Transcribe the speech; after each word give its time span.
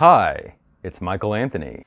Hi, 0.00 0.54
it's 0.82 1.02
Michael 1.02 1.34
Anthony. 1.34 1.84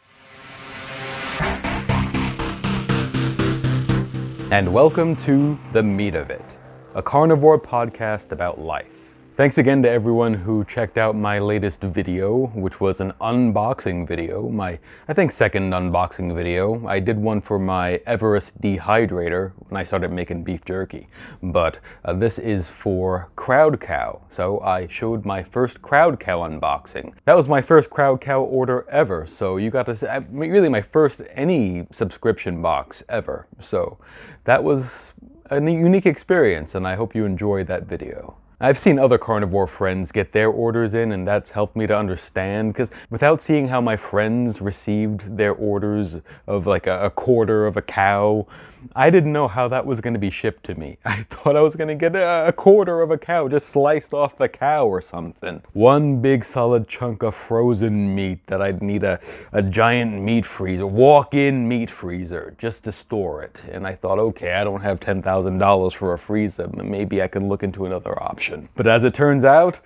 And 4.52 4.72
welcome 4.72 5.16
to 5.16 5.58
The 5.72 5.82
Meat 5.82 6.14
of 6.14 6.30
It, 6.30 6.60
a 6.94 7.02
carnivore 7.02 7.60
podcast 7.60 8.32
about 8.32 8.60
life. 8.60 9.03
Thanks 9.36 9.58
again 9.58 9.82
to 9.82 9.90
everyone 9.90 10.36
who 10.36 10.64
checked 10.66 11.00
out 11.00 11.16
my 11.16 11.40
latest 11.40 11.82
video, 11.82 12.52
which 12.54 12.80
was 12.80 13.02
an 13.02 13.14
unboxing 13.20 14.08
video, 14.08 14.48
my, 14.48 14.78
I 15.08 15.14
think, 15.14 15.32
second 15.32 15.72
unboxing 15.72 16.36
video. 16.36 16.86
I 16.86 17.00
did 17.00 17.18
one 17.18 17.42
for 17.42 17.58
my 17.58 18.00
Everest 18.06 18.62
dehydrator 18.62 19.54
when 19.70 19.80
I 19.80 19.82
started 19.82 20.12
making 20.12 20.44
beef 20.44 20.64
jerky, 20.66 21.08
but 21.42 21.80
uh, 22.06 22.14
this 22.14 22.38
is 22.38 22.68
for 22.68 23.32
Crowd 23.36 23.80
Cow, 23.80 24.22
so 24.30 24.60
I 24.60 24.86
showed 24.86 25.26
my 25.26 25.42
first 25.42 25.82
Crowd 25.82 26.20
Cow 26.20 26.42
unboxing. 26.42 27.14
That 27.26 27.36
was 27.36 27.50
my 27.50 27.60
first 27.60 27.90
Crowd 27.90 28.22
Cow 28.22 28.44
order 28.44 28.86
ever, 28.88 29.26
so 29.26 29.58
you 29.58 29.72
got 29.72 29.88
to 29.88 29.96
see, 29.96 30.06
really 30.30 30.70
my 30.70 30.82
first 30.82 31.24
any 31.32 31.88
subscription 31.90 32.62
box 32.62 33.02
ever, 33.10 33.48
so 33.60 33.98
that 34.44 34.64
was 34.64 35.16
a 35.50 35.60
unique 35.60 36.06
experience, 36.06 36.76
and 36.76 36.88
I 36.88 36.94
hope 36.94 37.16
you 37.16 37.26
enjoyed 37.26 37.66
that 37.66 37.88
video. 37.88 38.38
I've 38.64 38.80
seen 38.80 38.98
other 38.98 39.18
carnivore 39.18 39.68
friends 39.68 40.14
get 40.14 40.32
their 40.32 40.48
orders 40.48 40.94
in, 40.94 41.12
and 41.12 41.28
that's 41.28 41.50
helped 41.50 41.76
me 41.76 41.86
to 41.86 41.98
understand 41.98 42.72
because 42.72 42.92
without 43.10 43.42
seeing 43.42 43.68
how 43.68 43.82
my 43.82 43.98
friends 43.98 44.62
received 44.62 45.36
their 45.36 45.52
orders 45.52 46.22
of 46.48 46.66
like 46.66 46.88
a, 46.88 47.12
quarter 47.14 47.68
of 47.68 47.76
a 47.76 47.82
cow, 47.82 48.48
I 48.96 49.10
didn't 49.10 49.34
know 49.34 49.48
how 49.48 49.68
that 49.70 49.86
was 49.86 50.02
going 50.02 50.14
to 50.14 50.20
be 50.20 50.30
shipped 50.30 50.64
to 50.66 50.76
me. 50.76 50.98
I 51.06 51.24
thought 51.24 51.56
I 51.56 51.62
was 51.62 51.76
going 51.76 51.88
to 51.88 51.96
get 51.96 52.16
a, 52.16 52.54
quarter 52.56 53.02
of 53.02 53.12
a 53.12 53.18
cow 53.18 53.48
just 53.48 53.68
sliced 53.70 54.14
off 54.14 54.38
the 54.38 54.48
cow 54.48 54.86
or 54.88 55.02
something. 55.02 55.62
One 55.74 56.22
big 56.22 56.44
solid 56.44 56.88
chunk 56.88 57.24
of 57.24 57.36
frozen 57.36 58.14
meat 58.16 58.46
that 58.48 58.62
I'd 58.62 58.82
need 58.82 59.04
a, 59.04 59.20
a 59.52 59.62
giant 59.62 60.22
meat 60.22 60.46
freezer, 60.46 60.88
walk 60.88 61.34
in 61.34 61.68
meat 61.68 61.90
freezer 61.90 62.56
just 62.58 62.84
to 62.86 62.92
store 62.92 63.44
it. 63.44 63.64
And 63.72 63.86
I 63.86 63.96
thought, 63.96 64.20
okay, 64.20 64.54
I 64.54 64.64
don't 64.64 64.82
have 64.82 65.00
$10,000 65.00 65.94
for 65.94 66.14
a 66.14 66.20
freezer. 66.20 66.68
Maybe 66.68 67.22
I 67.22 67.28
can 67.28 67.48
look 67.48 67.64
into 67.64 67.86
another 67.86 68.22
option. 68.22 68.70
But 68.76 68.88
as 68.88 69.04
it 69.04 69.14
turns 69.14 69.44
out, 69.44 69.80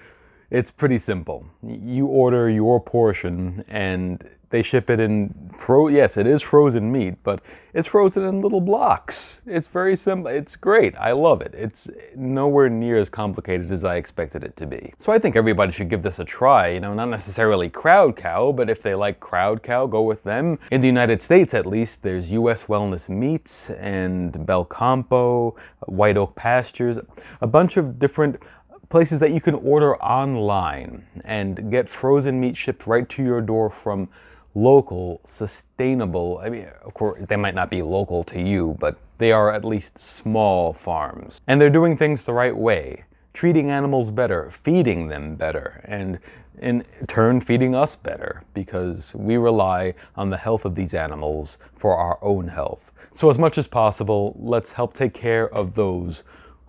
it's 0.50 0.72
pretty 0.72 0.98
simple. 0.98 1.45
You 1.61 2.06
order 2.06 2.50
your 2.50 2.80
portion 2.80 3.64
and 3.67 4.23
they 4.50 4.64
ship 4.64 4.90
it 4.90 5.00
in 5.00 5.34
fro 5.52 5.88
yes 5.88 6.17
it 6.17 6.26
is 6.28 6.42
frozen 6.42 6.92
meat 6.92 7.16
but 7.23 7.42
it's 7.73 7.88
frozen 7.88 8.23
in 8.23 8.42
little 8.42 8.62
blocks. 8.62 9.42
It's 9.45 9.67
very 9.67 9.95
simple 9.95 10.31
it's 10.31 10.56
great. 10.56 10.95
I 10.98 11.12
love 11.12 11.42
it. 11.42 11.54
It's 11.54 11.92
nowhere 12.16 12.70
near 12.70 12.98
as 12.98 13.08
complicated 13.08 13.72
as 13.72 13.84
i 13.84 13.98
expected 13.98 14.44
it 14.44 14.56
to 14.58 14.66
be. 14.66 14.94
So 14.98 15.12
i 15.12 15.20
think 15.20 15.36
everybody 15.36 15.72
should 15.72 15.89
give 15.89 16.02
this 16.02 16.20
a 16.20 16.26
try 16.26 16.70
you 16.70 16.80
know 16.80 16.94
not 16.94 17.09
necessarily 17.09 17.70
crowd 17.70 18.16
cow 18.16 18.52
but 18.52 18.70
if 18.70 18.81
they 18.81 18.95
like 18.95 19.20
crowd 19.20 19.62
cow 19.64 19.86
go 19.86 20.02
with 20.02 20.23
them. 20.23 20.59
In 20.72 20.82
the 20.82 20.88
united 20.88 21.22
states 21.22 21.54
at 21.54 21.66
least 21.66 22.04
there's 22.04 22.32
us 22.32 22.66
wellness 22.66 23.09
meats 23.09 23.70
and 23.72 24.34
belcampo 24.34 25.56
white 25.86 26.17
oak 26.17 26.36
pastures 26.36 26.98
a 27.42 27.48
bunch 27.48 27.78
of 27.78 28.00
different 28.00 28.42
places 28.89 29.20
that 29.20 29.32
you 29.32 29.42
can 29.42 29.56
order 29.56 29.98
online 29.98 31.06
and 31.26 31.70
get 31.70 31.89
frozen 31.89 32.39
meat 32.39 32.56
shipped 32.56 32.88
right 32.88 33.08
to 33.09 33.23
your 33.23 33.42
door 33.42 33.70
from 33.70 34.08
local, 34.56 35.22
sustainable. 35.26 36.40
I 36.44 36.50
mean, 36.50 36.67
of 36.84 36.94
course, 36.94 37.23
they 37.28 37.36
might 37.36 37.56
not 37.56 37.70
be 37.70 37.81
local 37.81 38.23
to 38.26 38.42
you, 38.42 38.76
but 38.80 38.98
they 39.17 39.31
are 39.31 39.52
at 39.52 39.66
least 39.66 39.98
small 39.98 40.73
farms. 40.73 41.42
And 41.48 41.59
they're 41.59 41.70
doing 41.70 41.98
things 41.98 42.23
the 42.23 42.34
right 42.34 42.56
way, 42.56 43.04
treating 43.34 43.72
animals 43.72 44.12
better, 44.12 44.50
feeding 44.52 45.08
them 45.08 45.36
better, 45.36 45.81
and 45.86 46.20
in 46.59 46.84
turn 47.08 47.39
feeding 47.39 47.76
us 47.76 47.95
better 47.95 48.44
because 48.54 49.14
we 49.14 49.38
rely 49.38 49.94
on 50.16 50.30
the 50.30 50.38
health 50.38 50.66
of 50.66 50.76
these 50.76 50.94
animals 50.94 51.58
for 51.76 51.95
our 51.95 52.17
own 52.22 52.48
health. 52.48 52.92
So, 53.11 53.30
as 53.30 53.39
much 53.39 53.58
as 53.58 53.67
possible, 53.67 54.36
let's 54.39 54.72
help 54.72 54.94
take 54.94 55.14
care 55.14 55.54
of 55.54 55.76
those 55.76 56.23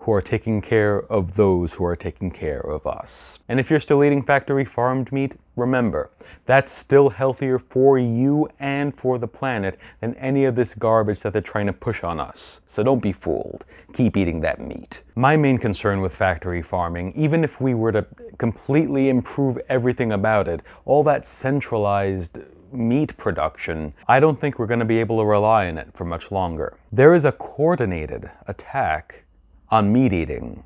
who 0.09 0.15
are 0.15 0.21
taking 0.23 0.59
care 0.59 1.03
of 1.11 1.35
those 1.35 1.75
who 1.75 1.85
are 1.85 1.95
taking 1.95 2.31
care 2.31 2.61
of 2.61 2.87
us. 2.87 3.37
And 3.47 3.59
if 3.59 3.69
you're 3.69 3.79
still 3.79 4.03
eating 4.03 4.23
factory 4.23 4.65
farmed 4.65 5.11
meat, 5.11 5.35
remember, 5.55 6.09
that's 6.47 6.71
still 6.71 7.09
healthier 7.09 7.59
for 7.59 7.99
you 7.99 8.49
and 8.59 8.97
for 8.97 9.19
the 9.19 9.27
planet 9.27 9.77
than 10.01 10.15
any 10.15 10.45
of 10.45 10.55
this 10.55 10.73
garbage 10.73 11.19
that 11.19 11.33
they're 11.33 11.43
trying 11.43 11.67
to 11.67 11.73
push 11.73 12.03
on 12.03 12.19
us. 12.19 12.61
So 12.65 12.81
don't 12.81 13.03
be 13.03 13.11
fooled. 13.11 13.65
Keep 13.93 14.17
eating 14.17 14.41
that 14.41 14.59
meat. 14.59 15.03
My 15.13 15.37
main 15.37 15.59
concern 15.59 16.01
with 16.01 16.15
factory 16.15 16.63
farming, 16.63 17.13
even 17.15 17.43
if 17.43 17.61
we 17.61 17.75
were 17.75 17.91
to 17.91 18.07
completely 18.39 19.09
improve 19.09 19.59
everything 19.69 20.13
about 20.13 20.47
it, 20.47 20.61
all 20.85 21.03
that 21.03 21.27
centralized 21.27 22.39
meat 22.71 23.15
production, 23.17 23.93
I 24.07 24.19
don't 24.19 24.41
think 24.41 24.57
we're 24.57 24.65
going 24.65 24.79
to 24.79 24.85
be 24.85 24.99
able 24.99 25.19
to 25.19 25.25
rely 25.25 25.67
on 25.67 25.77
it 25.77 25.89
for 25.93 26.03
much 26.03 26.31
longer. 26.31 26.77
There 26.91 27.13
is 27.13 27.25
a 27.25 27.31
coordinated 27.31 28.31
attack 28.47 29.25
on 29.71 29.91
meat 29.91 30.13
eating 30.13 30.63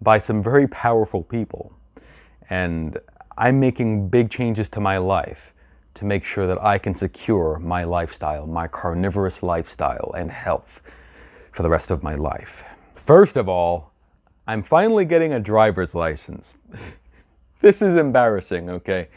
by 0.00 0.18
some 0.18 0.42
very 0.42 0.68
powerful 0.68 1.22
people. 1.22 1.72
And 2.50 2.98
I'm 3.36 3.60
making 3.60 4.08
big 4.08 4.30
changes 4.30 4.68
to 4.70 4.80
my 4.80 4.98
life 4.98 5.54
to 5.94 6.04
make 6.04 6.24
sure 6.24 6.46
that 6.46 6.62
I 6.62 6.78
can 6.78 6.94
secure 6.94 7.58
my 7.58 7.84
lifestyle, 7.84 8.46
my 8.46 8.68
carnivorous 8.68 9.42
lifestyle 9.42 10.14
and 10.16 10.30
health 10.30 10.80
for 11.50 11.62
the 11.62 11.68
rest 11.68 11.90
of 11.90 12.02
my 12.02 12.14
life. 12.14 12.64
First 12.94 13.36
of 13.36 13.48
all, 13.48 13.92
I'm 14.46 14.62
finally 14.62 15.04
getting 15.04 15.32
a 15.32 15.40
driver's 15.40 15.94
license. 15.94 16.54
this 17.60 17.82
is 17.82 17.96
embarrassing, 17.96 18.70
okay? 18.70 19.08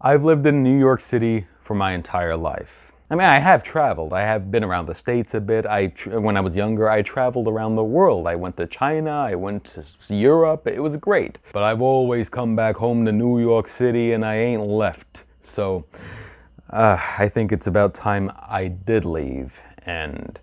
I've 0.00 0.24
lived 0.24 0.46
in 0.46 0.62
New 0.62 0.78
York 0.78 1.00
City 1.00 1.46
for 1.62 1.74
my 1.74 1.92
entire 1.92 2.36
life. 2.36 2.91
I 3.12 3.14
mean, 3.14 3.26
I 3.26 3.40
have 3.40 3.62
traveled. 3.62 4.14
I 4.14 4.22
have 4.22 4.50
been 4.50 4.64
around 4.64 4.86
the 4.86 4.94
states 4.94 5.34
a 5.34 5.40
bit. 5.40 5.66
I, 5.66 5.88
when 6.06 6.34
I 6.34 6.40
was 6.40 6.56
younger, 6.56 6.88
I 6.88 7.02
traveled 7.02 7.46
around 7.46 7.76
the 7.76 7.84
world. 7.84 8.26
I 8.26 8.34
went 8.36 8.56
to 8.56 8.66
China. 8.66 9.10
I 9.10 9.34
went 9.34 9.66
to 9.66 9.84
Europe. 10.08 10.66
It 10.66 10.82
was 10.82 10.96
great. 10.96 11.38
But 11.52 11.62
I've 11.62 11.82
always 11.82 12.30
come 12.30 12.56
back 12.56 12.74
home 12.74 13.04
to 13.04 13.12
New 13.12 13.38
York 13.38 13.68
City, 13.68 14.14
and 14.14 14.24
I 14.24 14.36
ain't 14.36 14.62
left. 14.62 15.24
So, 15.42 15.84
uh, 16.70 16.96
I 17.18 17.28
think 17.28 17.52
it's 17.52 17.66
about 17.66 17.92
time 17.92 18.32
I 18.48 18.68
did 18.68 19.04
leave. 19.04 19.60
And 19.84 20.40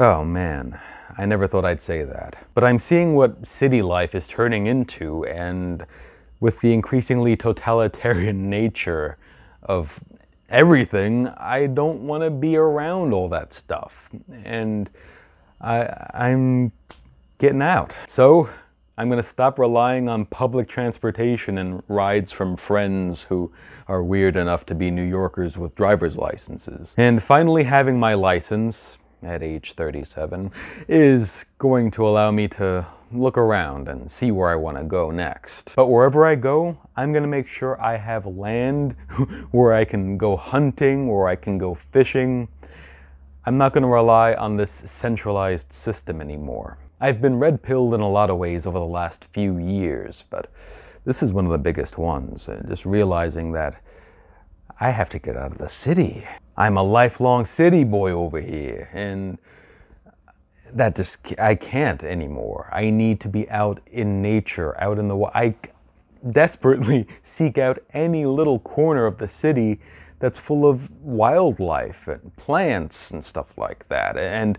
oh 0.00 0.24
man, 0.24 0.80
I 1.16 1.24
never 1.24 1.46
thought 1.46 1.64
I'd 1.64 1.80
say 1.80 2.02
that. 2.02 2.48
But 2.54 2.64
I'm 2.64 2.80
seeing 2.80 3.14
what 3.14 3.46
city 3.46 3.80
life 3.80 4.16
is 4.16 4.26
turning 4.26 4.66
into, 4.66 5.24
and 5.26 5.86
with 6.40 6.58
the 6.62 6.72
increasingly 6.72 7.36
totalitarian 7.36 8.50
nature 8.58 9.18
of 9.62 10.00
everything, 10.48 11.28
I 11.36 11.66
don't 11.66 12.06
want 12.06 12.22
to 12.22 12.30
be 12.30 12.56
around 12.56 13.12
all 13.12 13.28
that 13.30 13.52
stuff. 13.52 14.08
And 14.44 14.90
I, 15.60 15.88
I'm 16.14 16.72
getting 17.38 17.62
out. 17.62 17.94
So 18.06 18.48
I'm 18.98 19.08
going 19.08 19.18
to 19.18 19.28
stop 19.28 19.58
relying 19.58 20.08
on 20.08 20.24
public 20.26 20.68
transportation 20.68 21.58
and 21.58 21.82
rides 21.88 22.32
from 22.32 22.56
friends 22.56 23.22
who 23.22 23.52
are 23.88 24.02
weird 24.02 24.36
enough 24.36 24.64
to 24.66 24.74
be 24.74 24.90
New 24.90 25.04
Yorkers 25.04 25.58
with 25.58 25.74
driver's 25.74 26.16
licenses. 26.16 26.94
And 26.96 27.22
finally, 27.22 27.64
having 27.64 28.00
my 28.00 28.14
license 28.14 28.98
at 29.22 29.42
age 29.42 29.72
37 29.74 30.50
is 30.88 31.44
going 31.58 31.90
to 31.90 32.06
allow 32.06 32.30
me 32.30 32.48
to 32.48 32.86
look 33.12 33.38
around 33.38 33.88
and 33.88 34.10
see 34.10 34.30
where 34.30 34.48
I 34.48 34.56
want 34.56 34.76
to 34.76 34.84
go 34.84 35.10
next. 35.10 35.74
But 35.76 35.88
wherever 35.88 36.26
I 36.26 36.34
go, 36.34 36.76
I'm 36.96 37.12
going 37.12 37.22
to 37.22 37.28
make 37.28 37.46
sure 37.46 37.80
I 37.80 37.96
have 37.96 38.26
land 38.26 38.92
where 39.50 39.72
I 39.72 39.84
can 39.84 40.18
go 40.18 40.36
hunting, 40.36 41.08
where 41.08 41.28
I 41.28 41.36
can 41.36 41.58
go 41.58 41.74
fishing. 41.74 42.48
I'm 43.44 43.58
not 43.58 43.72
going 43.72 43.82
to 43.82 43.88
rely 43.88 44.34
on 44.34 44.56
this 44.56 44.70
centralized 44.70 45.72
system 45.72 46.20
anymore. 46.20 46.78
I've 47.00 47.20
been 47.20 47.38
red 47.38 47.62
pilled 47.62 47.94
in 47.94 48.00
a 48.00 48.08
lot 48.08 48.30
of 48.30 48.38
ways 48.38 48.66
over 48.66 48.78
the 48.78 48.84
last 48.84 49.26
few 49.26 49.58
years, 49.58 50.24
but 50.30 50.50
this 51.04 51.22
is 51.22 51.32
one 51.32 51.44
of 51.44 51.52
the 51.52 51.58
biggest 51.58 51.98
ones. 51.98 52.48
And 52.48 52.66
just 52.68 52.84
realizing 52.84 53.52
that 53.52 53.80
I 54.80 54.90
have 54.90 55.08
to 55.10 55.18
get 55.18 55.36
out 55.36 55.52
of 55.52 55.58
the 55.58 55.68
city. 55.68 56.26
I'm 56.56 56.76
a 56.76 56.82
lifelong 56.82 57.44
city 57.44 57.84
boy 57.84 58.10
over 58.12 58.40
here, 58.40 58.88
and 58.92 59.38
that 60.74 60.96
just 60.96 61.38
I 61.38 61.54
can't 61.54 62.02
anymore. 62.04 62.68
I 62.72 62.90
need 62.90 63.20
to 63.20 63.28
be 63.28 63.48
out 63.50 63.80
in 63.90 64.22
nature, 64.22 64.80
out 64.80 64.98
in 64.98 65.08
the 65.08 65.30
I 65.34 65.54
desperately 66.30 67.06
seek 67.22 67.58
out 67.58 67.78
any 67.92 68.26
little 68.26 68.58
corner 68.60 69.06
of 69.06 69.18
the 69.18 69.28
city 69.28 69.80
that's 70.18 70.38
full 70.38 70.66
of 70.66 70.90
wildlife 71.02 72.08
and 72.08 72.34
plants 72.36 73.10
and 73.10 73.24
stuff 73.24 73.56
like 73.58 73.86
that. 73.88 74.16
And 74.16 74.58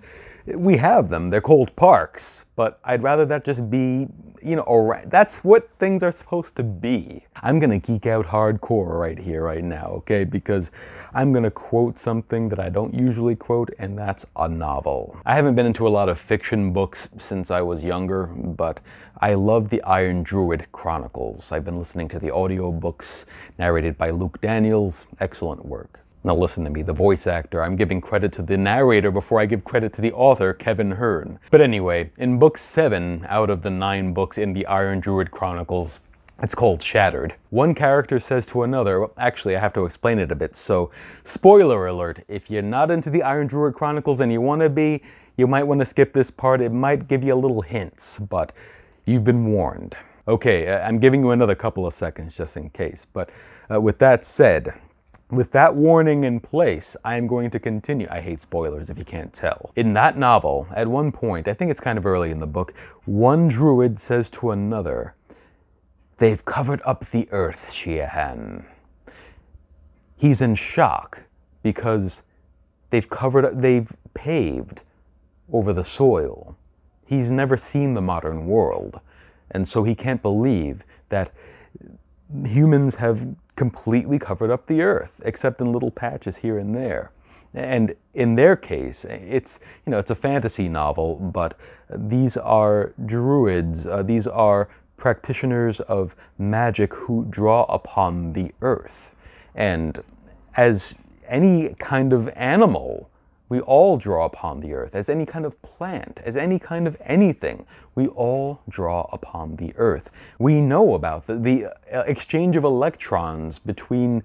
we 0.55 0.77
have 0.77 1.09
them. 1.09 1.29
They're 1.29 1.41
called 1.41 1.75
parks, 1.75 2.45
but 2.55 2.79
I'd 2.83 3.03
rather 3.03 3.25
that 3.25 3.43
just 3.43 3.69
be, 3.69 4.07
you 4.41 4.55
know, 4.55 4.63
around. 4.63 5.11
that's 5.11 5.43
what 5.43 5.69
things 5.77 6.03
are 6.03 6.11
supposed 6.11 6.55
to 6.55 6.63
be. 6.63 7.25
I'm 7.41 7.59
gonna 7.59 7.79
geek 7.79 8.05
out 8.05 8.25
hardcore 8.25 8.97
right 8.97 9.19
here, 9.19 9.43
right 9.43 9.63
now, 9.63 9.87
okay? 9.97 10.23
Because 10.23 10.71
I'm 11.13 11.33
gonna 11.33 11.51
quote 11.51 11.99
something 11.99 12.47
that 12.49 12.59
I 12.59 12.69
don't 12.69 12.93
usually 12.93 13.35
quote, 13.35 13.73
and 13.77 13.97
that's 13.97 14.25
a 14.37 14.47
novel. 14.47 15.17
I 15.25 15.35
haven't 15.35 15.55
been 15.55 15.65
into 15.65 15.87
a 15.87 15.89
lot 15.89 16.07
of 16.07 16.17
fiction 16.17 16.71
books 16.71 17.09
since 17.17 17.51
I 17.51 17.61
was 17.61 17.83
younger, 17.83 18.27
but 18.27 18.79
I 19.19 19.33
love 19.33 19.69
the 19.69 19.81
Iron 19.83 20.23
Druid 20.23 20.71
Chronicles. 20.71 21.51
I've 21.51 21.65
been 21.65 21.77
listening 21.77 22.07
to 22.09 22.19
the 22.19 22.29
audiobooks 22.29 23.25
narrated 23.57 23.97
by 23.97 24.11
Luke 24.11 24.39
Daniels. 24.39 25.07
Excellent 25.19 25.65
work. 25.65 25.99
Now 26.27 26.35
listen 26.35 26.65
to 26.65 26.69
me, 26.69 26.81
the 26.81 26.91
voice 26.91 27.25
actor, 27.25 27.63
I'm 27.63 27.77
giving 27.77 28.01
credit 28.01 28.33
to 28.33 28.41
the 28.41 28.57
narrator 28.57 29.11
before 29.11 29.39
I 29.39 29.45
give 29.45 29.63
credit 29.63 29.93
to 29.93 30.01
the 30.01 30.11
author, 30.11 30.51
Kevin 30.51 30.91
Hearne. 30.91 31.39
But 31.51 31.61
anyway, 31.61 32.11
in 32.17 32.37
book 32.37 32.57
7 32.57 33.25
out 33.29 33.49
of 33.49 33.61
the 33.61 33.69
9 33.69 34.13
books 34.13 34.37
in 34.37 34.51
the 34.51 34.65
Iron 34.65 34.99
Druid 34.99 35.31
Chronicles, 35.31 36.01
it's 36.43 36.53
called 36.53 36.83
Shattered. 36.83 37.35
One 37.51 37.73
character 37.73 38.19
says 38.19 38.45
to 38.47 38.63
another, 38.63 38.99
well, 38.99 39.13
actually, 39.17 39.55
I 39.55 39.61
have 39.61 39.71
to 39.71 39.85
explain 39.85 40.19
it 40.19 40.29
a 40.29 40.35
bit. 40.35 40.57
So, 40.57 40.91
spoiler 41.23 41.87
alert 41.87 42.25
if 42.27 42.51
you're 42.51 42.61
not 42.61 42.91
into 42.91 43.09
the 43.09 43.23
Iron 43.23 43.47
Druid 43.47 43.75
Chronicles 43.75 44.19
and 44.19 44.29
you 44.29 44.41
want 44.41 44.61
to 44.63 44.69
be, 44.69 45.03
you 45.37 45.47
might 45.47 45.63
want 45.63 45.79
to 45.79 45.85
skip 45.85 46.11
this 46.11 46.29
part. 46.29 46.59
It 46.59 46.73
might 46.73 47.07
give 47.07 47.23
you 47.23 47.35
a 47.35 47.39
little 47.39 47.61
hints, 47.61 48.19
but 48.19 48.51
you've 49.05 49.23
been 49.23 49.45
warned. 49.45 49.95
Okay, 50.27 50.69
I'm 50.69 50.99
giving 50.99 51.21
you 51.21 51.31
another 51.31 51.55
couple 51.55 51.87
of 51.87 51.93
seconds 51.93 52.35
just 52.35 52.57
in 52.57 52.69
case. 52.71 53.07
But 53.13 53.29
uh, 53.73 53.79
with 53.79 53.97
that 53.99 54.25
said, 54.25 54.73
with 55.29 55.51
that 55.51 55.75
warning 55.75 56.23
in 56.23 56.39
place, 56.39 56.95
I 57.03 57.17
am 57.17 57.27
going 57.27 57.49
to 57.51 57.59
continue. 57.59 58.07
I 58.09 58.21
hate 58.21 58.41
spoilers 58.41 58.89
if 58.89 58.97
you 58.97 59.03
can't 59.03 59.33
tell. 59.33 59.71
In 59.75 59.93
that 59.93 60.17
novel, 60.17 60.67
at 60.73 60.87
one 60.87 61.11
point, 61.11 61.47
I 61.47 61.53
think 61.53 61.69
it's 61.69 61.81
kind 61.81 61.97
of 61.97 62.05
early 62.05 62.31
in 62.31 62.39
the 62.39 62.47
book, 62.47 62.73
one 63.05 63.47
druid 63.49 63.99
says 63.99 64.29
to 64.31 64.51
another, 64.51 65.15
They've 66.17 66.43
covered 66.43 66.81
up 66.83 67.09
the 67.11 67.27
earth, 67.31 67.67
Siodhachan. 67.69 68.65
He's 70.15 70.41
in 70.41 70.55
shock 70.55 71.23
because 71.61 72.23
they've 72.89 73.07
covered, 73.07 73.45
up, 73.45 73.61
they've 73.61 73.91
paved 74.13 74.81
over 75.51 75.73
the 75.73 75.83
soil. 75.83 76.57
He's 77.05 77.29
never 77.29 77.55
seen 77.55 77.93
the 77.93 78.01
modern 78.01 78.47
world. 78.47 78.99
And 79.51 79.67
so 79.67 79.83
he 79.83 79.93
can't 79.93 80.21
believe 80.21 80.83
that 81.09 81.31
humans 82.45 82.95
have 82.95 83.27
completely 83.57 84.19
covered 84.19 84.51
up 84.51 84.67
the 84.67 84.81
earth, 84.81 85.19
except 85.25 85.59
in 85.59 85.73
little 85.73 85.91
patches 85.91 86.37
here 86.37 86.57
and 86.57 86.73
there. 86.73 87.11
And 87.53 87.95
in 88.13 88.35
their 88.35 88.55
case, 88.55 89.03
it's 89.05 89.59
you 89.85 89.91
know 89.91 89.97
it's 89.97 90.11
a 90.11 90.15
fantasy 90.15 90.69
novel, 90.69 91.15
but 91.15 91.57
these 91.89 92.37
are 92.37 92.93
druids. 93.05 93.85
Uh, 93.85 94.03
these 94.03 94.27
are 94.27 94.69
practitioners 94.95 95.79
of 95.81 96.15
magic 96.37 96.93
who 96.93 97.25
draw 97.29 97.63
upon 97.63 98.33
the 98.33 98.51
earth, 98.61 99.15
and 99.55 100.01
as 100.55 100.95
any 101.27 101.75
kind 101.79 102.13
of 102.13 102.29
animal 102.29 103.09
we 103.49 103.61
all 103.61 103.97
draw 103.97 104.25
upon 104.25 104.59
the 104.59 104.73
earth, 104.73 104.93
as 104.93 105.09
any 105.09 105.25
kind 105.25 105.45
of 105.45 105.61
plant, 105.61 106.19
as 106.25 106.35
any 106.35 106.59
kind 106.59 106.87
of 106.87 106.97
anything. 107.01 107.65
We 107.95 108.07
all 108.07 108.59
draw 108.67 109.09
upon 109.13 109.55
the 109.55 109.73
earth. 109.77 110.09
We 110.37 110.59
know 110.61 110.95
about 110.95 111.27
the, 111.27 111.35
the 111.35 111.65
uh, 111.67 112.03
exchange 112.07 112.55
of 112.55 112.63
electrons 112.65 113.59
between 113.59 114.23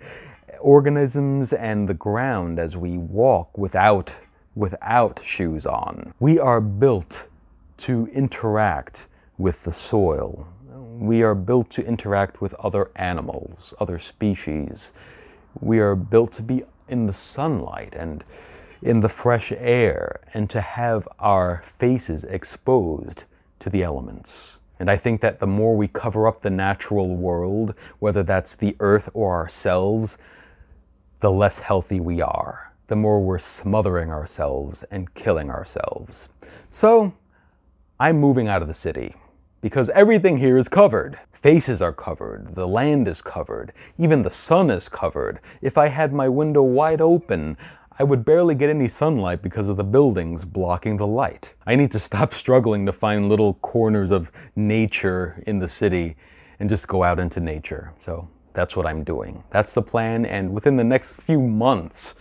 organisms 0.60 1.52
and 1.52 1.88
the 1.88 1.94
ground 1.94 2.58
as 2.58 2.76
we 2.76 2.98
walk 2.98 3.56
without, 3.56 4.14
without 4.54 5.20
shoes 5.24 5.66
on. 5.66 6.12
We 6.18 6.38
are 6.38 6.60
built 6.60 7.26
to 7.78 8.08
interact 8.12 9.06
with 9.38 9.62
the 9.62 9.72
soil. 9.72 10.46
We 10.98 11.22
are 11.22 11.34
built 11.34 11.70
to 11.70 11.84
interact 11.84 12.40
with 12.40 12.54
other 12.54 12.90
animals, 12.96 13.72
other 13.80 13.98
species. 13.98 14.92
We 15.60 15.78
are 15.80 15.96
built 15.96 16.32
to 16.32 16.42
be 16.42 16.64
in 16.88 17.06
the 17.06 17.12
sunlight 17.12 17.94
and 17.96 18.24
in 18.82 19.00
the 19.00 19.08
fresh 19.08 19.52
air 19.52 20.20
and 20.34 20.50
to 20.50 20.60
have 20.60 21.08
our 21.18 21.62
faces 21.78 22.24
exposed 22.24 23.24
to 23.60 23.70
the 23.70 23.82
elements. 23.82 24.58
And 24.78 24.90
I 24.90 24.96
think 24.96 25.20
that 25.20 25.38
the 25.38 25.46
more 25.46 25.76
we 25.76 25.86
cover 25.86 26.26
up 26.26 26.42
the 26.42 26.50
natural 26.50 27.14
world, 27.14 27.74
whether 28.00 28.22
that's 28.22 28.54
the 28.54 28.74
earth 28.80 29.08
or 29.14 29.32
ourselves, 29.32 30.18
the 31.20 31.30
less 31.30 31.60
healthy 31.60 32.00
we 32.00 32.20
are, 32.20 32.72
the 32.88 32.96
more 32.96 33.20
we're 33.20 33.38
smothering 33.38 34.10
ourselves 34.10 34.82
and 34.90 35.14
killing 35.14 35.50
ourselves. 35.50 36.30
So, 36.70 37.14
I'm 38.00 38.18
moving 38.18 38.48
out 38.48 38.62
of 38.62 38.68
the 38.68 38.74
city 38.74 39.14
because 39.60 39.88
everything 39.90 40.38
here 40.38 40.58
is 40.58 40.68
covered. 40.68 41.16
Faces 41.30 41.80
are 41.80 41.92
covered, 41.92 42.54
the 42.56 42.66
land 42.66 43.06
is 43.06 43.22
covered, 43.22 43.72
even 43.98 44.22
the 44.22 44.30
sun 44.30 44.70
is 44.70 44.88
covered. 44.88 45.38
If 45.60 45.78
I 45.78 45.86
had 45.86 46.12
my 46.12 46.28
window 46.28 46.62
wide 46.62 47.00
open, 47.00 47.56
I 47.98 48.04
would 48.04 48.24
barely 48.24 48.54
get 48.54 48.70
any 48.70 48.88
sunlight 48.88 49.42
because 49.42 49.68
of 49.68 49.76
the 49.76 49.84
buildings 49.84 50.46
blocking 50.46 50.96
the 50.96 51.06
light. 51.06 51.52
I 51.66 51.76
need 51.76 51.90
to 51.90 51.98
stop 51.98 52.32
struggling 52.42 52.86
to 52.86 52.92
find 52.92 53.28
little 53.28 53.54
corners 53.54 54.10
of 54.10 54.32
nature 54.56 55.42
in 55.46 55.58
the 55.58 55.68
city 55.68 56.16
and 56.58 56.70
just 56.70 56.88
go 56.88 57.02
out 57.02 57.18
into 57.18 57.40
nature. 57.40 57.92
So 57.98 58.28
that's 58.54 58.76
what 58.76 58.86
I'm 58.86 59.04
doing. 59.04 59.42
That's 59.50 59.74
the 59.74 59.82
plan, 59.82 60.24
and 60.24 60.52
within 60.52 60.76
the 60.76 60.84
next 60.84 61.20
few 61.20 61.40
months, 61.40 62.14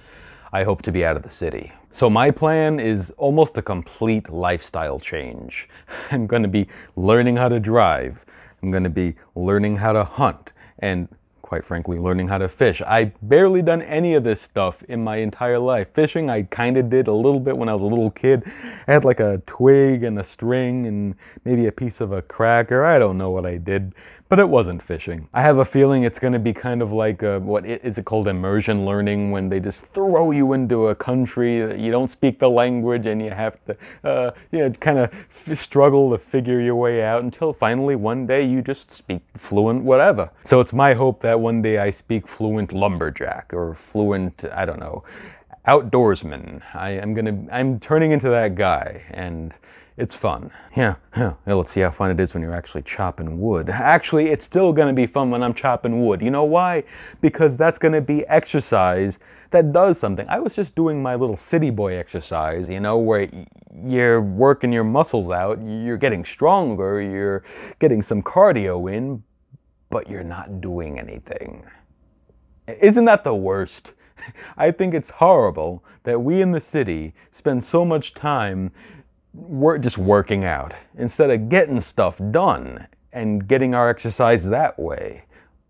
I 0.52 0.64
hope 0.64 0.82
to 0.82 0.92
be 0.92 1.06
out 1.06 1.16
of 1.16 1.24
the 1.24 1.30
city. 1.30 1.72
So 1.90 2.10
my 2.10 2.32
plan 2.32 2.80
is 2.80 3.12
almost 3.12 3.58
a 3.58 3.62
complete 3.62 4.30
lifestyle 4.30 5.00
change. 5.00 5.70
I'm 6.12 6.28
going 6.28 6.44
to 6.44 6.50
be 6.50 6.68
learning 6.98 7.38
how 7.38 7.48
to 7.48 7.60
drive. 7.60 8.26
I'm 8.62 8.72
going 8.72 8.84
to 8.84 8.90
be 8.90 9.16
learning 9.36 9.78
how 9.78 9.94
to 9.94 10.04
hunt 10.04 10.52
and 10.80 11.08
quite 11.52 11.66
frankly, 11.66 12.00
learning 12.00 12.30
how 12.30 12.38
to 12.38 12.48
fish. 12.48 12.82
I 12.88 13.12
barely 13.22 13.62
done 13.62 13.82
any 13.82 14.14
of 14.14 14.24
this 14.24 14.40
stuff 14.42 14.84
in 14.84 15.04
my 15.04 15.18
entire 15.18 15.60
life. 15.60 15.90
Fishing, 15.94 16.30
I 16.30 16.44
kind 16.44 16.78
of 16.78 16.90
did 16.90 17.10
a 17.10 17.14
little 17.14 17.42
bit 17.42 17.58
when 17.58 17.68
I 17.68 17.74
was 17.74 17.82
a 17.82 17.94
little 17.94 18.10
kid. 18.10 18.50
I 18.88 18.94
had 18.94 19.04
like 19.04 19.20
a 19.20 19.42
twig 19.46 20.04
and 20.04 20.18
a 20.18 20.24
string 20.24 20.88
and 20.88 21.14
maybe 21.44 21.68
a 21.68 21.72
piece 21.74 22.00
of 22.00 22.14
a 22.14 22.22
cracker. 22.22 22.86
I 22.86 22.98
don't 23.00 23.18
know 23.18 23.32
what 23.32 23.46
I 23.46 23.58
did, 23.58 23.94
but 24.32 24.40
it 24.40 24.48
wasn't 24.48 24.82
fishing. 24.82 25.28
I 25.34 25.42
have 25.42 25.58
a 25.58 25.66
feeling 25.66 26.04
it's 26.04 26.18
going 26.18 26.32
to 26.32 26.40
be 26.40 26.54
kind 26.54 26.82
of 26.82 26.94
like 26.94 27.22
a, 27.22 27.42
what 27.42 27.66
is 27.66 27.98
it 27.98 28.06
called 28.06 28.30
immersion 28.30 28.86
learning 28.86 29.30
when 29.30 29.50
they 29.50 29.60
just 29.60 29.86
throw 29.88 30.32
you 30.32 30.54
into 30.54 30.88
a 30.88 30.96
country 30.96 31.60
that 31.60 31.80
you 31.80 31.92
don't 31.92 32.08
speak 32.08 32.40
the 32.40 32.50
language 32.50 33.08
and 33.08 33.22
you 33.22 33.32
have 33.32 33.58
to, 33.66 33.76
uh, 34.06 34.32
you 34.54 34.60
know, 34.60 34.70
kind 34.70 35.00
of 35.00 35.12
struggle 35.60 36.10
to 36.12 36.18
figure 36.18 36.62
your 36.62 36.76
way 36.76 37.04
out 37.04 37.24
until 37.24 37.52
finally 37.52 37.98
one 37.98 38.26
day 38.26 38.42
you 38.42 38.62
just 38.62 38.90
speak 38.90 39.22
fluent 39.36 39.84
whatever. 39.84 40.32
So 40.44 40.62
it's 40.62 40.72
my 40.72 40.94
hope 40.94 41.20
that 41.24 41.38
one 41.38 41.62
day 41.62 41.80
I 41.80 41.90
speak 41.90 42.26
fluent 42.26 42.72
lumberjack 42.72 43.54
or 43.54 43.76
fluent, 43.76 44.46
I 44.54 44.64
don't 44.64 44.80
know, 44.80 45.04
outdoorsman. 45.68 46.62
I 46.74 46.92
am 46.92 47.14
gonna, 47.14 47.38
I'm 47.52 47.82
turning 47.82 48.14
into 48.14 48.30
that 48.30 48.56
guy 48.56 49.04
and 49.10 49.54
it's 50.02 50.16
fun. 50.16 50.50
Yeah, 50.76 50.96
yeah, 51.16 51.36
let's 51.46 51.72
see 51.72 51.82
how 51.82 51.92
fun 51.92 52.10
it 52.10 52.20
is 52.20 52.34
when 52.34 52.42
you're 52.42 52.56
actually 52.56 52.82
chopping 52.82 53.40
wood. 53.40 53.70
Actually, 53.70 54.30
it's 54.30 54.44
still 54.44 54.74
gonna 54.74 54.94
be 54.94 55.06
fun 55.06 55.30
when 55.30 55.44
I'm 55.44 55.54
chopping 55.54 56.04
wood. 56.04 56.24
You 56.24 56.32
know 56.32 56.44
why? 56.44 56.84
Because 57.22 57.56
that's 57.56 57.78
gonna 57.78 58.02
be 58.02 58.26
exercise 58.26 59.20
that 59.52 59.72
does 59.72 60.00
something. 60.00 60.28
I 60.28 60.40
was 60.40 60.56
just 60.56 60.76
doing 60.76 61.04
my 61.04 61.14
little 61.14 61.36
city 61.38 61.70
boy 61.70 61.98
exercise, 61.98 62.68
you 62.68 62.80
know, 62.80 62.98
where 62.98 63.30
you're 63.76 64.22
working 64.22 64.74
your 64.74 64.84
muscles 64.84 65.30
out, 65.30 65.62
you're 65.62 65.98
getting 65.98 66.26
stronger, 66.26 67.00
you're 67.00 67.44
getting 67.78 68.02
some 68.02 68.24
cardio 68.24 68.92
in, 68.92 69.22
but 69.92 70.10
you're 70.10 70.24
not 70.24 70.62
doing 70.62 70.98
anything. 70.98 71.64
Isn't 72.68 73.06
that 73.06 73.24
the 73.24 73.36
worst? 73.36 73.94
I 74.58 74.72
think 74.72 74.96
it's 74.96 75.12
horrible 75.12 75.84
that 76.04 76.22
we 76.22 76.42
in 76.42 76.54
the 76.54 76.62
city 76.62 77.14
spend 77.30 77.64
so 77.64 77.86
much 77.86 78.16
time 78.16 78.72
just 79.80 79.98
working 79.98 80.44
out 80.44 80.74
instead 80.98 81.30
of 81.30 81.50
getting 81.50 81.82
stuff 81.82 82.20
done 82.32 82.88
and 83.14 83.48
getting 83.48 83.76
our 83.76 83.90
exercise 83.90 84.48
that 84.50 84.78
way 84.80 85.24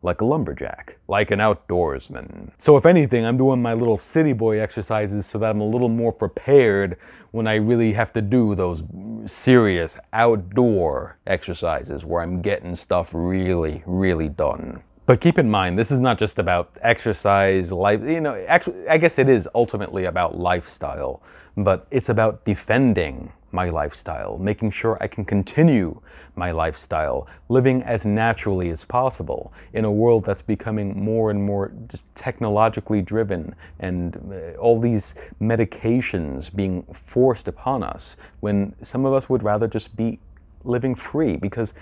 like 0.04 0.22
a 0.22 0.26
lumberjack, 0.26 0.98
like 1.08 1.30
an 1.32 1.40
outdoorsman. 1.40 2.52
So 2.58 2.76
if 2.76 2.86
anything, 2.86 3.24
I'm 3.24 3.38
doing 3.38 3.62
my 3.62 3.74
little 3.74 3.98
city 3.98 4.34
boy 4.34 4.60
exercises 4.60 5.28
so 5.28 5.38
that 5.40 5.52
I'm 5.52 5.62
a 5.62 5.68
little 5.68 5.90
more 5.90 6.12
prepared 6.12 6.98
when 7.32 7.48
I 7.48 7.56
really 7.56 7.94
have 7.94 8.12
to 8.14 8.22
do 8.22 8.56
those 8.56 8.84
serious 9.26 9.98
outdoor 10.12 11.18
exercises 11.28 12.04
where 12.04 12.24
I'm 12.24 12.42
getting 12.42 12.76
stuff 12.76 13.12
really, 13.14 13.84
really 13.86 14.30
done. 14.30 14.82
But 15.06 15.22
keep 15.22 15.38
in 15.38 15.50
mind, 15.50 15.78
this 15.78 15.92
is 15.92 16.00
not 16.00 16.18
just 16.18 16.40
about 16.40 16.72
exercise, 16.82 17.72
life, 17.72 18.02
you 18.04 18.22
know, 18.22 18.44
actually, 18.48 18.88
I 18.88 18.98
guess 18.98 19.20
it 19.20 19.30
is 19.30 19.48
ultimately 19.54 20.06
about 20.06 20.38
lifestyle, 20.38 21.22
but 21.58 21.88
it's 21.92 22.10
about 22.10 22.46
defending 22.46 23.32
my 23.52 23.70
lifestyle, 23.70 24.38
making 24.38 24.72
sure 24.72 24.98
I 25.02 25.08
can 25.08 25.26
continue 25.26 26.00
my 26.36 26.52
lifestyle, 26.52 27.28
living 27.50 27.84
as 27.84 28.06
naturally 28.06 28.70
as 28.70 28.86
possible 28.86 29.52
in 29.74 29.86
a 29.86 29.92
world 29.92 30.24
that's 30.26 30.42
becoming 30.42 31.04
more 31.04 31.32
and 31.32 31.44
more 31.44 31.74
technologically 32.16 33.02
driven 33.02 33.54
and 33.80 34.16
uh, 34.32 34.58
all 34.58 34.80
these 34.80 35.16
medications 35.42 36.54
being 36.54 36.84
forced 36.94 37.48
upon 37.48 37.84
us 37.84 38.16
when 38.40 38.74
some 38.82 39.06
of 39.06 39.14
us 39.14 39.30
would 39.30 39.44
rather 39.44 39.68
just 39.68 39.96
be 39.96 40.20
living 40.64 40.96
free 40.96 41.36
because 41.38 41.74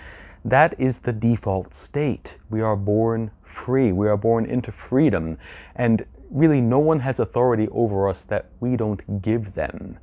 that 0.44 0.74
is 0.80 0.98
the 0.98 1.12
default 1.12 1.74
state. 1.74 2.38
We 2.48 2.62
are 2.62 2.76
born 2.76 3.30
free. 3.42 3.92
We 3.92 4.08
are 4.08 4.16
born 4.16 4.46
into 4.46 4.72
freedom. 4.72 5.36
And 5.76 6.06
really, 6.30 6.60
no 6.60 6.78
one 6.78 7.00
has 7.00 7.20
authority 7.20 7.68
over 7.70 8.08
us 8.08 8.22
that 8.24 8.46
we 8.60 8.76
don't 8.76 9.22
give 9.22 9.54
them. 9.54 9.98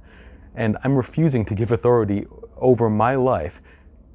And 0.55 0.77
I'm 0.83 0.95
refusing 0.95 1.45
to 1.45 1.55
give 1.55 1.71
authority 1.71 2.25
over 2.57 2.89
my 2.89 3.15
life 3.15 3.61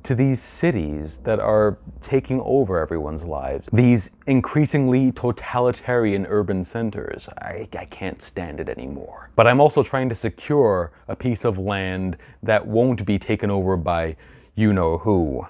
to 0.03 0.15
these 0.15 0.43
cities 0.43 1.19
that 1.19 1.39
are 1.39 1.79
taking 2.01 2.41
over 2.41 2.81
everyone's 2.81 3.23
lives, 3.23 3.69
these 3.73 4.11
increasingly 4.27 5.13
totalitarian 5.13 6.27
urban 6.27 6.65
centers. 6.65 7.29
I, 7.41 7.69
I, 7.79 7.85
can't 7.85 8.21
stand 8.21 8.59
it 8.59 8.69
anymore. 8.69 9.31
But 9.37 9.47
I'm 9.47 9.61
also 9.61 9.83
trying 9.83 10.09
to 10.09 10.15
secure 10.15 10.93
a 11.07 11.15
piece 11.15 11.45
of 11.45 11.59
land 11.59 12.17
that 12.43 12.67
won't 12.67 13.07
be 13.07 13.19
taken 13.19 13.51
over 13.51 13.77
by 13.77 14.17
you 14.57 14.73
know 14.73 14.99
who. 14.99 15.47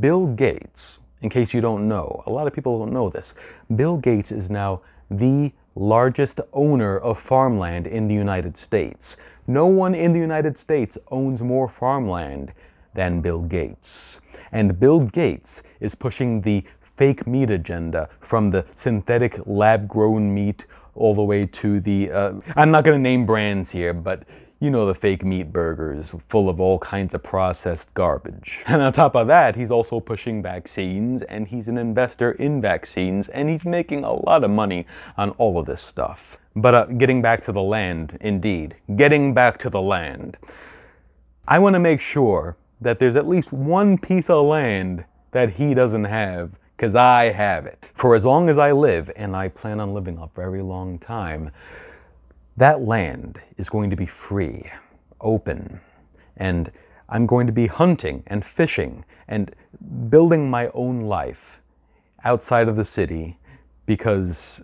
Bill 0.00 0.26
Gates, 0.26 1.00
in 1.22 1.30
case 1.30 1.54
you 1.54 1.62
don't 1.62 1.88
know, 1.88 2.22
a 2.26 2.30
lot 2.30 2.46
of 2.46 2.52
people 2.52 2.78
don't 2.78 2.92
know 2.92 3.08
this, 3.08 3.34
Bill 3.74 3.96
Gates 3.96 4.32
is 4.32 4.50
now 4.50 4.82
the 5.10 5.50
largest 5.78 6.40
owner 6.52 6.98
of 6.98 7.18
farmland 7.18 7.86
in 7.86 8.08
the 8.08 8.14
United 8.14 8.56
States. 8.56 9.16
No 9.46 9.66
one 9.66 9.94
in 9.94 10.12
the 10.12 10.18
United 10.18 10.58
States 10.58 10.98
owns 11.10 11.40
more 11.40 11.68
farmland 11.68 12.52
than 12.94 13.20
Bill 13.20 13.42
Gates. 13.42 14.20
And 14.52 14.78
Bill 14.78 15.00
Gates 15.00 15.62
is 15.80 15.94
pushing 15.94 16.40
the 16.40 16.64
fake 16.80 17.26
meat 17.26 17.50
agenda 17.50 18.08
from 18.20 18.50
the 18.50 18.64
synthetic 18.74 19.38
lab 19.46 19.88
grown 19.88 20.34
meat 20.34 20.66
all 20.94 21.14
the 21.14 21.22
way 21.22 21.46
to 21.46 21.80
the. 21.80 22.10
Uh, 22.10 22.32
I'm 22.56 22.70
not 22.70 22.84
going 22.84 22.98
to 22.98 23.02
name 23.02 23.24
brands 23.24 23.70
here, 23.70 23.94
but 23.94 24.24
you 24.60 24.70
know 24.70 24.86
the 24.86 24.94
fake 24.94 25.24
meat 25.24 25.52
burgers 25.52 26.12
full 26.28 26.48
of 26.48 26.58
all 26.58 26.80
kinds 26.80 27.14
of 27.14 27.22
processed 27.22 27.92
garbage. 27.94 28.62
And 28.66 28.82
on 28.82 28.92
top 28.92 29.14
of 29.14 29.28
that, 29.28 29.54
he's 29.54 29.70
also 29.70 30.00
pushing 30.00 30.42
vaccines 30.42 31.22
and 31.22 31.46
he's 31.46 31.68
an 31.68 31.78
investor 31.78 32.32
in 32.32 32.60
vaccines 32.60 33.28
and 33.28 33.48
he's 33.48 33.64
making 33.64 34.02
a 34.02 34.12
lot 34.12 34.42
of 34.42 34.50
money 34.50 34.86
on 35.16 35.30
all 35.32 35.58
of 35.58 35.66
this 35.66 35.80
stuff. 35.80 36.38
But 36.56 36.74
uh, 36.74 36.84
getting 36.86 37.22
back 37.22 37.40
to 37.42 37.52
the 37.52 37.62
land, 37.62 38.18
indeed, 38.20 38.74
getting 38.96 39.32
back 39.32 39.58
to 39.58 39.70
the 39.70 39.80
land. 39.80 40.36
I 41.46 41.60
want 41.60 41.74
to 41.74 41.80
make 41.80 42.00
sure 42.00 42.56
that 42.80 42.98
there's 42.98 43.16
at 43.16 43.28
least 43.28 43.52
one 43.52 43.96
piece 43.96 44.28
of 44.28 44.44
land 44.44 45.04
that 45.30 45.50
he 45.50 45.72
doesn't 45.72 46.04
have 46.04 46.50
because 46.76 46.94
I 46.94 47.30
have 47.30 47.66
it. 47.66 47.90
For 47.94 48.14
as 48.14 48.24
long 48.24 48.48
as 48.48 48.58
I 48.58 48.72
live, 48.72 49.10
and 49.16 49.34
I 49.34 49.48
plan 49.48 49.80
on 49.80 49.94
living 49.94 50.18
a 50.18 50.28
very 50.34 50.62
long 50.62 50.98
time, 50.98 51.50
that 52.58 52.82
land 52.82 53.40
is 53.56 53.68
going 53.68 53.90
to 53.90 53.96
be 53.96 54.06
free, 54.06 54.70
open, 55.20 55.80
and 56.36 56.70
I'm 57.08 57.26
going 57.26 57.46
to 57.46 57.52
be 57.52 57.66
hunting 57.66 58.22
and 58.26 58.44
fishing 58.44 59.04
and 59.28 59.54
building 60.10 60.50
my 60.50 60.70
own 60.74 61.02
life 61.02 61.60
outside 62.24 62.68
of 62.68 62.76
the 62.76 62.84
city 62.84 63.38
because 63.86 64.62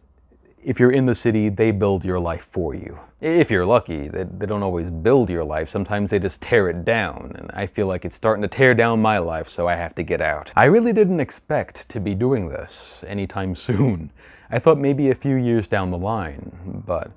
if 0.65 0.81
you're 0.81 0.91
in 0.91 1.07
the 1.07 1.15
city, 1.15 1.49
they 1.49 1.71
build 1.71 2.05
your 2.05 2.19
life 2.19 2.49
for 2.51 2.75
you. 2.75 2.99
If 3.21 3.51
you're 3.51 3.67
lucky, 3.67 4.09
they, 4.09 4.25
they 4.25 4.47
don't 4.47 4.63
always 4.63 4.91
build 4.91 5.31
your 5.31 5.45
life. 5.45 5.71
Sometimes 5.71 6.11
they 6.11 6.19
just 6.19 6.41
tear 6.41 6.69
it 6.69 6.85
down. 6.85 7.33
And 7.37 7.51
I 7.53 7.67
feel 7.67 7.87
like 7.87 8.05
it's 8.05 8.17
starting 8.17 8.43
to 8.43 8.49
tear 8.49 8.75
down 8.75 9.01
my 9.01 9.19
life, 9.19 9.49
so 9.49 9.69
I 9.69 9.77
have 9.77 9.95
to 9.95 10.03
get 10.03 10.21
out. 10.21 10.53
I 10.57 10.65
really 10.65 10.93
didn't 10.93 11.21
expect 11.21 11.89
to 11.91 12.01
be 12.01 12.15
doing 12.15 12.49
this 12.49 13.03
anytime 13.07 13.55
soon. 13.69 14.11
I 14.51 14.59
thought 14.59 14.79
maybe 14.79 15.11
a 15.11 15.15
few 15.15 15.37
years 15.37 15.69
down 15.69 15.91
the 15.91 15.99
line, 15.99 16.83
but 16.87 17.11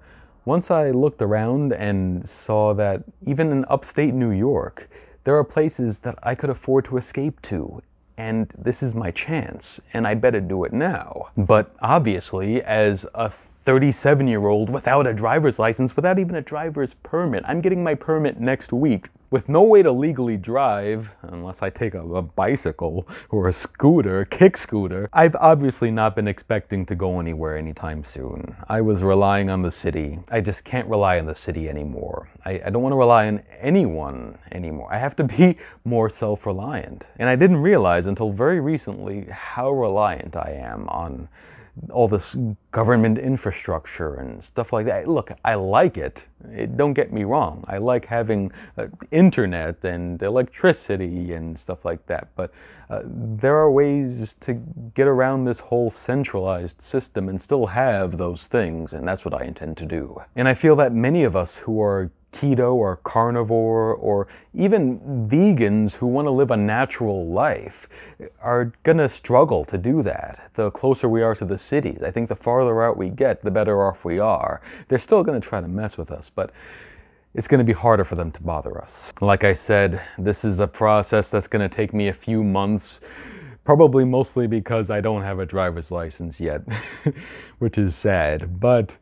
once 0.47 0.71
I 0.71 0.91
looked 0.91 1.21
around 1.21 1.73
and 1.73 2.27
saw 2.27 2.73
that 2.75 3.03
even 3.25 3.51
in 3.51 3.65
upstate 3.67 4.13
New 4.13 4.31
York, 4.31 4.89
there 5.25 5.35
are 5.35 5.43
places 5.43 5.99
that 5.99 6.17
I 6.23 6.35
could 6.35 6.49
afford 6.49 6.85
to 6.85 6.95
escape 6.95 7.41
to, 7.43 7.83
and 8.17 8.47
this 8.57 8.81
is 8.81 8.95
my 8.95 9.11
chance, 9.11 9.81
and 9.91 10.07
I 10.07 10.15
better 10.15 10.39
do 10.39 10.63
it 10.63 10.71
now. 10.71 11.31
But 11.35 11.75
obviously, 11.81 12.61
as 12.63 13.05
a 13.13 13.29
37 13.29 14.25
year 14.25 14.47
old 14.47 14.69
without 14.69 15.05
a 15.05 15.13
driver's 15.13 15.59
license, 15.59 15.97
without 15.97 16.17
even 16.17 16.35
a 16.35 16.41
driver's 16.41 16.93
permit, 16.93 17.43
I'm 17.45 17.59
getting 17.59 17.83
my 17.83 17.93
permit 17.93 18.39
next 18.39 18.71
week 18.71 19.09
with 19.29 19.49
no 19.49 19.63
way 19.63 19.83
to 19.83 19.91
legally 19.91 20.37
drive, 20.37 21.13
unless 21.23 21.61
I 21.61 21.69
take 21.69 21.93
a, 21.93 22.01
a, 22.01 22.21
bicycle 22.21 23.07
or 23.29 23.47
a 23.47 23.53
scooter, 23.53 24.25
kick 24.25 24.55
scooter, 24.55 25.09
I've 25.11 25.35
obviously 25.35 25.91
not 25.91 26.15
been 26.15 26.27
expecting 26.27 26.85
to 26.85 26.95
go 26.95 27.19
anywhere 27.19 27.57
anytime 27.57 28.03
soon. 28.03 28.55
I 28.69 28.79
was 28.81 29.03
relying 29.03 29.49
on 29.49 29.61
the 29.61 29.71
city. 29.71 30.19
I 30.29 30.39
just 30.39 30.63
can't 30.63 30.87
rely 30.87 31.19
on 31.19 31.25
the 31.25 31.35
city 31.35 31.67
anymore. 31.67 32.29
I, 32.45 32.61
I 32.65 32.69
don't 32.69 32.81
want 32.81 32.93
to 32.93 32.97
rely 32.97 33.27
on 33.27 33.43
anyone 33.59 34.37
anymore. 34.51 34.93
I 34.93 34.97
have 34.97 35.15
to 35.17 35.23
be 35.23 35.57
more 35.83 36.09
self 36.09 36.45
reliant. 36.45 37.07
And 37.17 37.27
I 37.27 37.35
didn't 37.35 37.57
realize 37.57 38.05
until 38.05 38.31
very 38.31 38.61
recently 38.61 39.25
how 39.29 39.71
reliant 39.71 40.35
I 40.37 40.51
am 40.51 40.87
on 40.89 41.27
all 41.91 42.07
this 42.07 42.35
government 42.71 43.17
infrastructure 43.17 44.15
and 44.15 44.43
stuff 44.43 44.73
like 44.73 44.85
that. 44.85 45.07
Look, 45.07 45.31
I 45.43 45.55
like 45.55 45.97
it. 45.97 46.25
it 46.51 46.77
don't 46.77 46.93
get 46.93 47.11
me 47.11 47.23
wrong. 47.23 47.63
I 47.67 47.77
like 47.77 48.05
having 48.05 48.51
uh, 48.77 48.87
internet 49.11 49.85
and 49.85 50.21
electricity 50.21 51.33
and 51.33 51.57
stuff 51.57 51.85
like 51.85 52.05
that. 52.07 52.29
But 52.35 52.51
uh, 52.89 53.01
there 53.05 53.55
are 53.55 53.71
ways 53.71 54.35
to 54.41 54.53
get 54.93 55.07
around 55.07 55.45
this 55.45 55.59
whole 55.59 55.91
centralized 55.91 56.81
system 56.81 57.29
and 57.29 57.41
still 57.41 57.65
have 57.65 58.17
those 58.17 58.47
things, 58.47 58.93
and 58.93 59.07
that's 59.07 59.25
what 59.25 59.33
I 59.33 59.43
intend 59.45 59.77
to 59.77 59.85
do. 59.85 60.21
And 60.35 60.47
I 60.47 60.53
feel 60.53 60.75
that 60.77 60.93
many 60.93 61.23
of 61.23 61.35
us 61.35 61.57
who 61.57 61.81
are 61.81 62.11
keto 62.37 62.73
or 62.73 62.97
carnivore 62.97 63.95
or 63.95 64.27
even 64.53 64.99
vegans 65.27 65.95
who 65.95 66.05
want 66.05 66.27
to 66.27 66.31
live 66.31 66.51
a 66.51 66.57
natural 66.57 67.25
life 67.27 67.89
are 68.41 68.71
going 68.83 68.99
to 68.99 69.09
struggle 69.09 69.65
to 69.65 69.77
do 69.77 70.03
that 70.03 70.51
the 70.53 70.69
closer 70.71 71.09
we 71.09 71.23
are 71.23 71.33
to 71.33 71.45
the 71.45 71.57
cities. 71.57 72.03
I 72.03 72.11
think 72.11 72.29
the 72.29 72.35
farther 72.35 72.83
out 72.83 72.97
we 72.97 73.09
get, 73.09 73.41
the 73.41 73.51
better 73.51 73.87
off 73.87 74.05
we 74.05 74.19
are. 74.19 74.61
They're 74.87 74.99
still 74.99 75.23
going 75.23 75.39
to 75.39 75.47
try 75.47 75.61
to 75.61 75.67
mess 75.67 75.97
with 75.97 76.11
us, 76.11 76.29
but 76.29 76.51
it's 77.33 77.47
going 77.47 77.59
to 77.59 77.65
be 77.65 77.73
harder 77.73 78.03
for 78.03 78.15
them 78.15 78.31
to 78.31 78.41
bother 78.41 78.79
us. 78.81 79.11
Like 79.21 79.43
I 79.43 79.53
said, 79.53 80.01
this 80.17 80.45
is 80.45 80.59
a 80.59 80.67
process 80.67 81.29
that's 81.29 81.47
going 81.47 81.67
to 81.67 81.73
take 81.73 81.93
me 81.93 82.07
a 82.09 82.13
few 82.13 82.43
months. 82.43 83.01
Probably 83.63 84.05
mostly 84.05 84.47
because 84.47 84.89
I 84.89 85.01
don't 85.01 85.23
have 85.23 85.39
a 85.39 85.45
driver's 85.45 85.91
license 85.91 86.39
yet, 86.39 86.61
which 87.59 87.77
is 87.77 87.95
sad. 87.95 88.59
But 88.59 88.97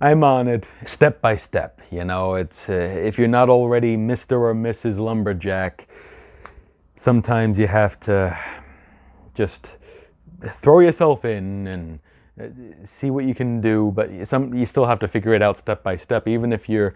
I'm 0.00 0.22
on 0.22 0.46
it 0.46 0.68
step 0.84 1.20
by 1.20 1.34
step. 1.34 1.80
You 1.90 2.04
know, 2.04 2.36
it's 2.36 2.68
uh, 2.68 2.72
if 2.72 3.18
you're 3.18 3.26
not 3.26 3.48
already 3.48 3.96
Mr. 3.96 4.38
or 4.38 4.54
Mrs. 4.54 5.00
Lumberjack, 5.00 5.88
sometimes 6.94 7.58
you 7.58 7.66
have 7.66 7.98
to 8.00 8.38
just 9.34 9.76
throw 10.44 10.78
yourself 10.78 11.24
in 11.24 11.66
and 11.66 11.98
uh, 12.40 12.46
see 12.84 13.10
what 13.10 13.24
you 13.24 13.34
can 13.34 13.60
do. 13.60 13.90
But 13.92 14.28
some 14.28 14.54
you 14.54 14.66
still 14.66 14.86
have 14.86 15.00
to 15.00 15.08
figure 15.08 15.34
it 15.34 15.42
out 15.42 15.56
step 15.56 15.82
by 15.82 15.96
step. 15.96 16.28
Even 16.28 16.52
if 16.52 16.68
you're 16.68 16.94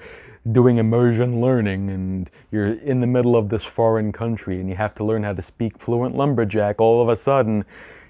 doing 0.53 0.79
immersion 0.79 1.41
learning 1.41 1.91
and 1.91 2.31
you're 2.53 2.75
in 2.75 3.01
the 3.01 3.09
middle 3.09 3.35
of 3.35 3.49
this 3.49 3.65
foreign 3.65 4.13
country 4.13 4.61
and 4.61 4.69
you 4.69 4.77
have 4.77 4.95
to 4.95 5.05
learn 5.05 5.25
how 5.25 5.33
to 5.33 5.43
speak 5.43 5.77
fluent 5.77 6.15
lumberjack, 6.15 6.81
all 6.81 7.03
of 7.03 7.09
a 7.09 7.17
sudden 7.17 7.65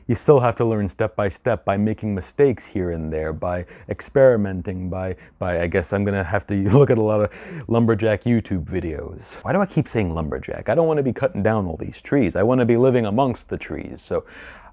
you 0.06 0.14
still 0.14 0.40
have 0.40 0.56
to 0.56 0.64
learn 0.64 0.88
step 0.88 1.16
by 1.16 1.28
step 1.28 1.64
by 1.64 1.76
making 1.76 2.14
mistakes 2.14 2.64
here 2.64 2.90
and 2.90 3.12
there, 3.12 3.32
by 3.32 3.64
experimenting, 3.88 4.88
by, 4.88 5.16
by 5.38 5.62
I 5.62 5.66
guess 5.66 5.92
I'm 5.92 6.04
gonna 6.04 6.25
have 6.25 6.47
to 6.49 6.54
look 6.76 6.90
at 6.90 6.99
a 6.99 7.02
lot 7.02 7.21
of 7.21 7.68
lumberjack 7.68 8.25
YouTube 8.25 8.64
videos. 8.64 9.35
Why 9.42 9.52
do 9.52 9.61
I 9.61 9.66
keep 9.66 9.88
saying 9.88 10.14
lumberjack? 10.14 10.68
I 10.68 10.75
don't 10.75 10.87
want 10.87 10.99
to 10.99 11.02
be 11.02 11.12
cutting 11.12 11.42
down 11.42 11.66
all 11.66 11.76
these 11.76 12.00
trees. 12.00 12.37
I 12.37 12.42
want 12.42 12.61
to 12.61 12.66
be 12.66 12.76
living 12.76 13.06
amongst 13.06 13.49
the 13.49 13.59
trees. 13.59 14.02
So 14.02 14.25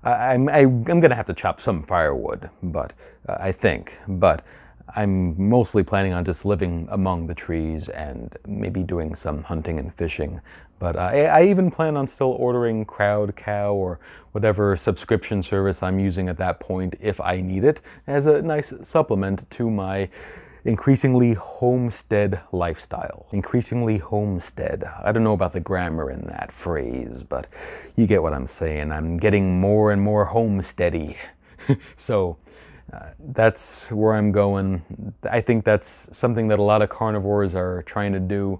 I, 0.03 0.33
I'm, 0.33 0.50
I, 0.50 0.59
am 0.59 0.83
i 0.88 0.91
am 0.91 1.01
to 1.01 1.15
have 1.15 1.25
to 1.25 1.33
chop 1.33 1.62
some 1.62 1.83
firewood, 1.83 2.50
but 2.63 2.93
uh, 3.27 3.38
I 3.39 3.51
think, 3.51 4.00
but 4.07 4.43
I'm 4.96 5.50
mostly 5.50 5.84
planning 5.84 6.13
on 6.13 6.25
just 6.25 6.46
living 6.46 6.88
among 6.91 7.27
the 7.27 7.36
trees 7.36 7.89
and 7.89 8.36
maybe 8.48 8.84
doing 8.84 9.15
some 9.15 9.43
hunting 9.43 9.79
and 9.79 9.93
fishing. 9.93 10.41
But 10.79 10.96
uh, 10.96 11.00
I, 11.00 11.22
I, 11.24 11.43
even 11.43 11.69
plan 11.69 11.98
on 11.98 12.08
still 12.08 12.31
ordering 12.39 12.86
Crowd 12.86 13.36
Cow 13.36 13.74
or 13.74 14.00
whatever 14.31 14.75
subscription 14.77 15.43
service 15.43 15.84
I'm 15.84 16.00
using 16.00 16.29
at 16.29 16.38
that 16.38 16.62
point 16.62 16.96
if 17.01 17.19
I 17.19 17.41
need 17.41 17.65
it 17.65 17.81
as 18.08 18.27
a 18.27 18.41
nice 18.41 18.74
supplement 18.81 19.50
to 19.51 19.69
my 19.69 20.10
increasingly 20.63 21.34
homestead 21.34 22.41
lifestyle. 22.51 23.27
Increasingly 23.31 23.98
homestead. 23.98 24.89
I 25.03 25.12
don't 25.12 25.24
know 25.24 25.34
about 25.34 25.53
the 25.53 25.60
grammar 25.60 26.12
in 26.12 26.22
that 26.27 26.51
phrase, 26.51 27.24
but 27.24 27.48
you 27.98 28.08
get 28.08 28.24
what 28.24 28.34
I'm 28.34 28.48
saying. 28.48 28.91
I'm 28.91 29.17
getting 29.17 29.60
more 29.60 29.91
and 29.91 30.01
more 30.01 30.25
homesteady. 30.25 31.17
so 31.98 32.38
uh, 32.93 33.10
that's 33.34 33.91
where 33.91 34.13
I'm 34.13 34.31
going. 34.31 34.81
I 35.29 35.41
think 35.41 35.63
that's 35.63 36.10
something 36.15 36.48
that 36.48 36.60
a 36.60 36.63
lot 36.63 36.81
of 36.81 36.89
carnivores 36.89 37.55
are 37.55 37.84
trying 37.84 38.13
to 38.13 38.19
do. 38.19 38.60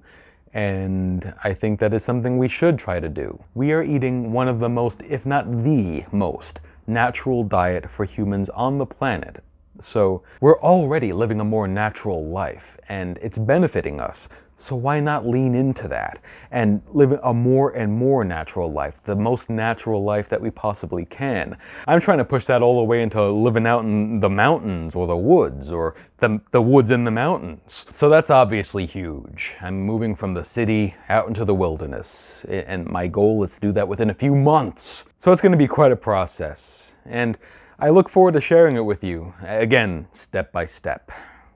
And 0.54 1.34
I 1.44 1.54
think 1.54 1.80
that 1.80 1.94
is 1.94 2.04
something 2.04 2.38
we 2.38 2.48
should 2.48 2.80
try 2.80 3.00
to 3.00 3.10
do. 3.10 3.42
We 3.54 3.72
are 3.72 3.84
eating 3.84 4.32
one 4.32 4.48
of 4.48 4.60
the 4.60 4.70
most, 4.70 5.02
if 5.04 5.26
not 5.26 5.64
the 5.64 6.06
most, 6.12 6.60
natural 6.88 7.44
diet 7.44 7.90
for 7.90 8.06
humans 8.06 8.50
on 8.50 8.78
the 8.78 8.86
planet. 8.86 9.44
So 9.80 10.24
we're 10.42 10.60
already 10.60 11.14
living 11.14 11.40
a 11.40 11.46
more 11.46 11.68
natural 11.68 12.26
life 12.26 12.78
and 12.90 13.18
it's 13.22 13.38
benefiting 13.38 14.02
us. 14.02 14.28
So 14.60 14.76
why 14.76 15.00
not 15.00 15.26
lean 15.26 15.56
into 15.56 15.88
that 15.88 16.20
and 16.52 16.82
live 16.92 17.18
a 17.24 17.34
more 17.34 17.72
and 17.72 17.94
more 17.94 18.26
natural 18.26 18.70
life, 18.70 19.02
the 19.06 19.16
most 19.16 19.50
natural 19.50 20.04
life 20.04 20.28
that 20.30 20.42
we 20.42 20.52
possibly 20.52 21.06
can? 21.06 21.58
I'm 21.88 22.02
trying 22.02 22.18
to 22.18 22.26
push 22.26 22.46
that 22.48 22.62
all 22.62 22.78
the 22.78 22.84
way 22.84 23.02
into 23.02 23.24
living 23.30 23.66
out 23.66 23.86
in 23.86 24.20
the 24.20 24.30
mountains 24.30 24.96
or 24.96 25.08
the 25.08 25.16
woods 25.16 25.72
or 25.72 25.96
the, 26.18 26.42
the 26.52 26.62
woods 26.62 26.90
in 26.90 27.06
the 27.06 27.12
mountains. 27.12 27.86
So 27.90 28.10
that's 28.10 28.30
obviously 28.30 28.86
huge. 28.86 29.56
I'm 29.62 29.82
moving 29.82 30.14
from 30.14 30.34
the 30.34 30.44
city 30.44 30.94
out 31.08 31.30
into 31.30 31.46
the 31.46 31.56
wilderness 31.56 32.44
and 32.50 32.86
my 32.86 33.08
goal 33.08 33.44
is 33.44 33.54
to 33.56 33.62
do 33.62 33.72
that 33.72 33.88
within 33.88 34.10
a 34.10 34.14
few 34.14 34.36
months. 34.36 35.06
So 35.18 35.32
it's 35.32 35.42
going 35.42 35.54
to 35.54 35.58
be 35.58 35.68
quite 35.68 35.94
a 35.94 35.96
process. 35.96 36.96
And 37.06 37.38
I 37.80 37.92
look 37.92 38.10
forward 38.10 38.34
to 38.34 38.42
sharing 38.42 38.76
it 38.76 38.84
with 38.84 39.06
you, 39.06 39.34
again, 39.42 40.10
step 40.12 40.52
by 40.52 40.66
step 40.66 41.12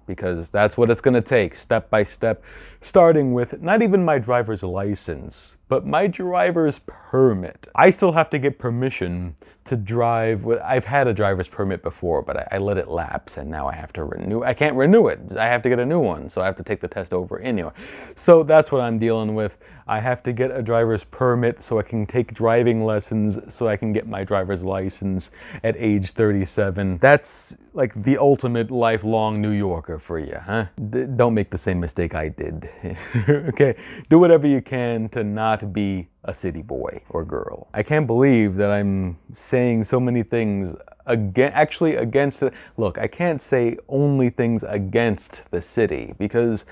because 0.05 0.50
that's 0.50 0.77
what 0.77 0.89
it's 0.89 1.01
going 1.01 1.13
to 1.13 1.22
take, 1.22 1.55
step 1.55 1.89
by 1.89 2.03
step, 2.03 2.43
starting 2.84 3.34
with 3.34 3.62
not 3.62 3.82
even 3.82 4.04
my 4.04 4.20
driver's 4.20 4.62
license, 4.62 5.56
but 5.70 5.88
my 5.88 6.06
driver's 6.06 6.80
permit. 6.86 7.68
I 7.74 7.90
still 7.90 8.12
have 8.12 8.30
to 8.32 8.38
get 8.38 8.60
permission 8.60 9.36
to 9.63 9.78
drive. 9.78 10.46
I've 10.63 10.84
had 10.84 11.08
a 11.08 11.13
driver's 11.13 11.48
permit 11.48 11.82
before, 11.82 12.22
but 12.22 12.38
I, 12.38 12.48
I, 12.52 12.58
let 12.58 12.78
it 12.78 12.90
lapse 12.90 13.38
and 13.38 13.50
now 13.50 13.68
I 13.68 13.74
have 13.74 13.94
to 13.94 14.04
renew. 14.04 14.44
I 14.44 14.54
can't 14.54 14.75
renew 14.75 15.08
it. 15.08 15.20
I 15.38 15.48
have 15.48 15.63
to 15.63 15.70
get 15.70 15.80
a 15.80 15.86
new 15.86 16.02
one, 16.02 16.30
so 16.30 16.42
I 16.42 16.46
have 16.46 16.58
to 16.58 16.63
take 16.63 16.82
the 16.82 16.88
test 16.90 17.13
over 17.13 17.40
anyway. 17.40 17.72
So 18.16 18.44
that's 18.44 18.72
what 18.72 18.82
I'm 18.82 19.00
dealing 19.00 19.34
with. 19.34 19.58
I 19.88 20.00
have 20.00 20.22
to 20.24 20.34
get 20.34 20.52
a 20.52 20.62
driver's 20.62 21.06
permit 21.06 21.62
so 21.62 21.80
I 21.80 21.84
can 21.84 22.06
take 22.06 22.34
driving 22.34 22.84
lessons 22.84 23.40
so 23.48 23.68
I 23.68 23.78
can 23.78 23.94
get 23.94 24.08
my 24.08 24.24
driver's 24.24 24.63
license 24.63 25.32
at 25.63 25.75
age 25.78 26.12
37. 26.12 26.98
That's 26.98 27.56
like 27.74 27.94
the 28.04 28.18
ultimate 28.18 28.70
lifelong 28.70 29.42
New 29.42 29.52
Yorker 29.52 29.98
for 29.98 30.20
you, 30.20 30.36
huh? 30.36 30.66
D 30.90 31.06
don't 31.06 31.34
make 31.34 31.50
the 31.50 31.58
same 31.58 31.80
mistake 31.80 32.16
I 32.16 32.30
did. 32.30 32.70
okay? 33.30 33.75
Do 34.10 34.20
whatever 34.20 34.48
you 34.48 34.62
can 34.62 35.10
to 35.10 35.24
not 35.24 35.74
be 35.74 36.08
a 36.24 36.34
city 36.34 36.62
boy 36.62 37.01
or 37.10 37.25
girl. 37.25 37.68
I 37.74 37.84
can't 37.84 38.08
believe 38.08 38.56
that 38.56 38.72
I'm 38.72 39.18
saying 39.34 39.84
so 39.84 40.00
many 40.00 40.24
things 40.24 40.75
again 41.06 41.51
actually 41.53 41.96
against 41.96 42.39
the 42.39 42.51
look, 42.77 42.98
I 42.98 43.08
can't 43.08 43.42
say 43.42 43.77
only 43.89 44.30
things 44.30 44.63
against 44.63 45.50
the 45.51 45.62
city 45.62 46.13
because 46.18 46.65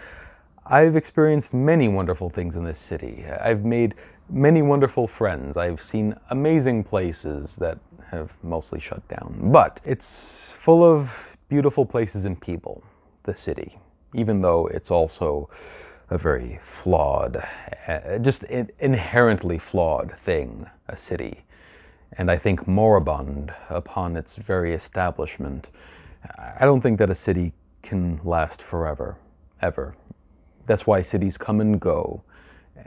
I've 0.65 0.95
experienced 0.95 1.53
many 1.53 1.87
wonderful 1.87 2.29
things 2.29 2.55
in 2.55 2.63
this 2.63 2.79
city. 2.79 3.25
I've 3.41 3.65
made 3.65 3.95
many 4.29 4.61
wonderful 4.61 5.07
friends. 5.07 5.57
I've 5.57 5.81
seen 5.81 6.15
amazing 6.29 6.83
places 6.83 7.55
that 7.57 7.79
have 8.09 8.31
mostly 8.43 8.79
shut 8.79 9.05
down. 9.07 9.51
But 9.51 9.81
it's 9.83 10.53
full 10.53 10.83
of 10.83 11.35
beautiful 11.49 11.85
places 11.85 12.25
and 12.25 12.39
people, 12.39 12.83
the 13.23 13.35
city, 13.35 13.77
even 14.13 14.41
though 14.41 14.67
it's 14.67 14.91
also 14.91 15.49
a 16.11 16.17
very 16.17 16.59
flawed, 16.61 17.41
uh, 17.87 18.19
just 18.19 18.43
inherently 18.43 19.57
flawed 19.57 20.13
thing, 20.19 20.69
a 20.89 20.97
city. 20.97 21.45
And 22.17 22.29
I 22.29 22.37
think 22.37 22.67
moribund 22.67 23.53
upon 23.69 24.17
its 24.17 24.35
very 24.35 24.73
establishment. 24.73 25.69
I 26.37 26.65
don't 26.65 26.81
think 26.81 26.99
that 26.99 27.09
a 27.09 27.15
city 27.15 27.53
can 27.81 28.19
last 28.25 28.61
forever, 28.61 29.17
ever. 29.61 29.95
That's 30.67 30.85
why 30.85 31.01
cities 31.01 31.37
come 31.37 31.61
and 31.61 31.79
go, 31.79 32.23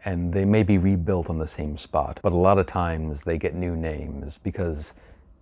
and 0.04 0.32
they 0.32 0.44
may 0.44 0.62
be 0.62 0.76
rebuilt 0.76 1.30
on 1.30 1.38
the 1.38 1.46
same 1.46 1.78
spot. 1.78 2.20
But 2.22 2.34
a 2.34 2.36
lot 2.36 2.58
of 2.58 2.66
times 2.66 3.22
they 3.22 3.38
get 3.38 3.54
new 3.54 3.74
names 3.74 4.36
because 4.36 4.92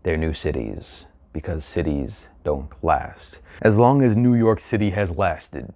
they're 0.04 0.16
new 0.16 0.34
cities, 0.34 1.06
because 1.32 1.64
cities 1.64 2.28
don't 2.44 2.70
last. 2.84 3.40
As 3.60 3.76
long 3.76 4.02
as 4.02 4.16
New 4.16 4.34
York 4.34 4.60
City 4.60 4.90
has 4.90 5.18
lasted, 5.18 5.74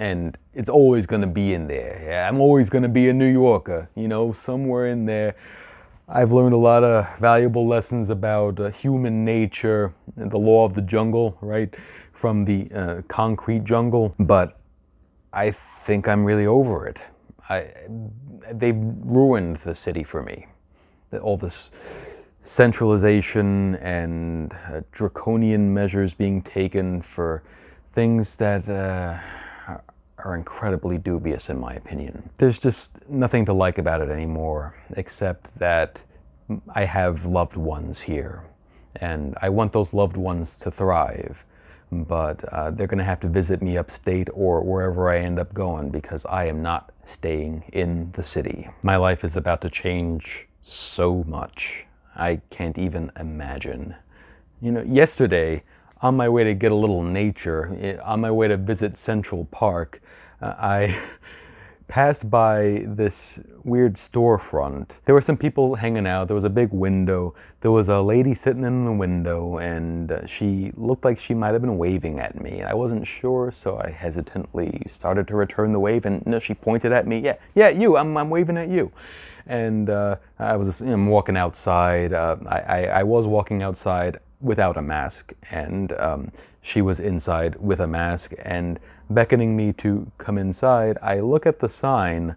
and 0.00 0.38
it's 0.54 0.70
always 0.70 1.06
going 1.06 1.20
to 1.20 1.28
be 1.28 1.52
in 1.52 1.68
there. 1.68 2.02
Yeah, 2.02 2.26
I'm 2.26 2.40
always 2.40 2.70
going 2.70 2.82
to 2.82 2.88
be 2.88 3.10
a 3.10 3.12
New 3.12 3.30
Yorker, 3.30 3.88
you 3.94 4.08
know, 4.08 4.32
somewhere 4.32 4.86
in 4.86 5.04
there. 5.04 5.36
I've 6.08 6.32
learned 6.32 6.54
a 6.54 6.58
lot 6.58 6.82
of 6.82 7.18
valuable 7.18 7.68
lessons 7.68 8.08
about 8.08 8.58
uh, 8.58 8.70
human 8.70 9.26
nature 9.26 9.92
and 10.16 10.30
the 10.30 10.38
law 10.38 10.64
of 10.64 10.74
the 10.74 10.80
jungle, 10.80 11.36
right, 11.42 11.72
from 12.12 12.46
the 12.46 12.68
uh, 12.74 13.02
concrete 13.08 13.64
jungle. 13.64 14.14
But 14.18 14.58
I 15.34 15.50
think 15.50 16.08
I'm 16.08 16.24
really 16.24 16.46
over 16.46 16.86
it. 16.86 17.02
I, 17.50 17.68
they've 18.52 18.80
ruined 18.80 19.56
the 19.56 19.74
city 19.74 20.02
for 20.02 20.22
me. 20.22 20.46
All 21.20 21.36
this 21.36 21.72
centralization 22.40 23.76
and 23.76 24.54
uh, 24.72 24.80
draconian 24.92 25.74
measures 25.74 26.14
being 26.14 26.40
taken 26.40 27.02
for 27.02 27.42
things 27.92 28.36
that 28.38 28.66
uh, 28.66 29.18
are 30.24 30.34
incredibly 30.34 30.98
dubious 30.98 31.50
in 31.50 31.58
my 31.58 31.74
opinion. 31.74 32.28
There's 32.38 32.58
just 32.58 33.08
nothing 33.08 33.44
to 33.46 33.52
like 33.52 33.78
about 33.78 34.00
it 34.00 34.10
anymore, 34.10 34.76
except 34.96 35.56
that 35.58 36.00
I 36.74 36.84
have 36.84 37.26
loved 37.26 37.56
ones 37.56 38.00
here, 38.00 38.44
and 38.96 39.36
I 39.40 39.48
want 39.48 39.72
those 39.72 39.92
loved 39.94 40.16
ones 40.16 40.56
to 40.58 40.70
thrive. 40.70 41.44
But 41.92 42.44
uh, 42.52 42.70
they're 42.70 42.86
going 42.86 42.98
to 42.98 43.04
have 43.04 43.20
to 43.20 43.28
visit 43.28 43.62
me 43.62 43.76
upstate 43.76 44.28
or 44.32 44.62
wherever 44.62 45.10
I 45.10 45.18
end 45.18 45.40
up 45.40 45.52
going 45.52 45.90
because 45.90 46.24
I 46.26 46.44
am 46.44 46.62
not 46.62 46.92
staying 47.04 47.64
in 47.72 48.12
the 48.12 48.22
city. 48.22 48.68
My 48.82 48.96
life 48.96 49.24
is 49.24 49.36
about 49.36 49.60
to 49.62 49.70
change 49.70 50.46
so 50.62 51.24
much. 51.24 51.86
I 52.14 52.40
can't 52.50 52.78
even 52.78 53.10
imagine. 53.18 53.96
You 54.60 54.72
know, 54.72 54.82
yesterday 54.82 55.64
on 56.02 56.16
my 56.16 56.28
way 56.28 56.44
to 56.44 56.54
get 56.54 56.72
a 56.72 56.74
little 56.74 57.02
nature, 57.02 57.76
eh, 57.80 57.96
on 58.02 58.20
my 58.20 58.30
way 58.30 58.48
to 58.48 58.56
visit 58.56 58.96
Central 58.96 59.44
Park, 59.46 60.00
uh, 60.40 60.54
I 60.58 60.98
passed 61.88 62.30
by 62.30 62.84
this 62.86 63.40
weird 63.64 63.94
storefront. 63.94 64.92
There 65.04 65.14
were 65.14 65.20
some 65.20 65.36
people 65.36 65.74
hanging 65.74 66.06
out. 66.06 66.28
There 66.28 66.34
was 66.34 66.44
a 66.44 66.50
big 66.50 66.72
window. 66.72 67.34
There 67.60 67.72
was 67.72 67.88
a 67.88 68.00
lady 68.00 68.32
sitting 68.32 68.64
in 68.64 68.84
the 68.84 68.92
window, 68.92 69.58
and 69.58 70.12
uh, 70.12 70.26
she 70.26 70.72
looked 70.76 71.04
like 71.04 71.18
she 71.18 71.34
might 71.34 71.52
have 71.52 71.60
been 71.60 71.76
waving 71.76 72.18
at 72.20 72.40
me. 72.40 72.62
I 72.62 72.72
wasn't 72.72 73.06
sure, 73.06 73.50
so 73.50 73.78
I 73.78 73.90
hesitantly 73.90 74.82
started 74.90 75.26
to 75.28 75.36
return 75.36 75.72
the 75.72 75.80
wave, 75.80 76.06
and 76.06 76.22
you 76.24 76.32
know, 76.32 76.38
she 76.38 76.54
pointed 76.54 76.92
at 76.92 77.06
me. 77.06 77.18
Yeah, 77.18 77.36
yeah, 77.54 77.68
you. 77.68 77.96
I'm, 77.96 78.16
I'm 78.16 78.30
waving 78.30 78.56
at 78.56 78.68
you. 78.68 78.92
And 79.46 79.90
uh, 79.90 80.16
I 80.38 80.56
was 80.56 80.80
you 80.80 80.96
know, 80.96 81.10
walking 81.10 81.36
outside. 81.36 82.12
Uh, 82.12 82.36
I, 82.46 82.60
I, 82.60 82.82
I 83.00 83.02
was 83.02 83.26
walking 83.26 83.62
outside 83.62 84.20
without 84.40 84.76
a 84.76 84.82
mask, 84.82 85.32
and 85.50 85.92
um, 85.92 86.32
she 86.62 86.82
was 86.82 87.00
inside 87.00 87.56
with 87.56 87.80
a 87.80 87.86
mask 87.86 88.32
and 88.42 88.78
beckoning 89.10 89.56
me 89.56 89.72
to 89.74 90.10
come 90.18 90.38
inside. 90.38 90.98
I 91.02 91.20
look 91.20 91.46
at 91.46 91.60
the 91.60 91.68
sign 91.68 92.36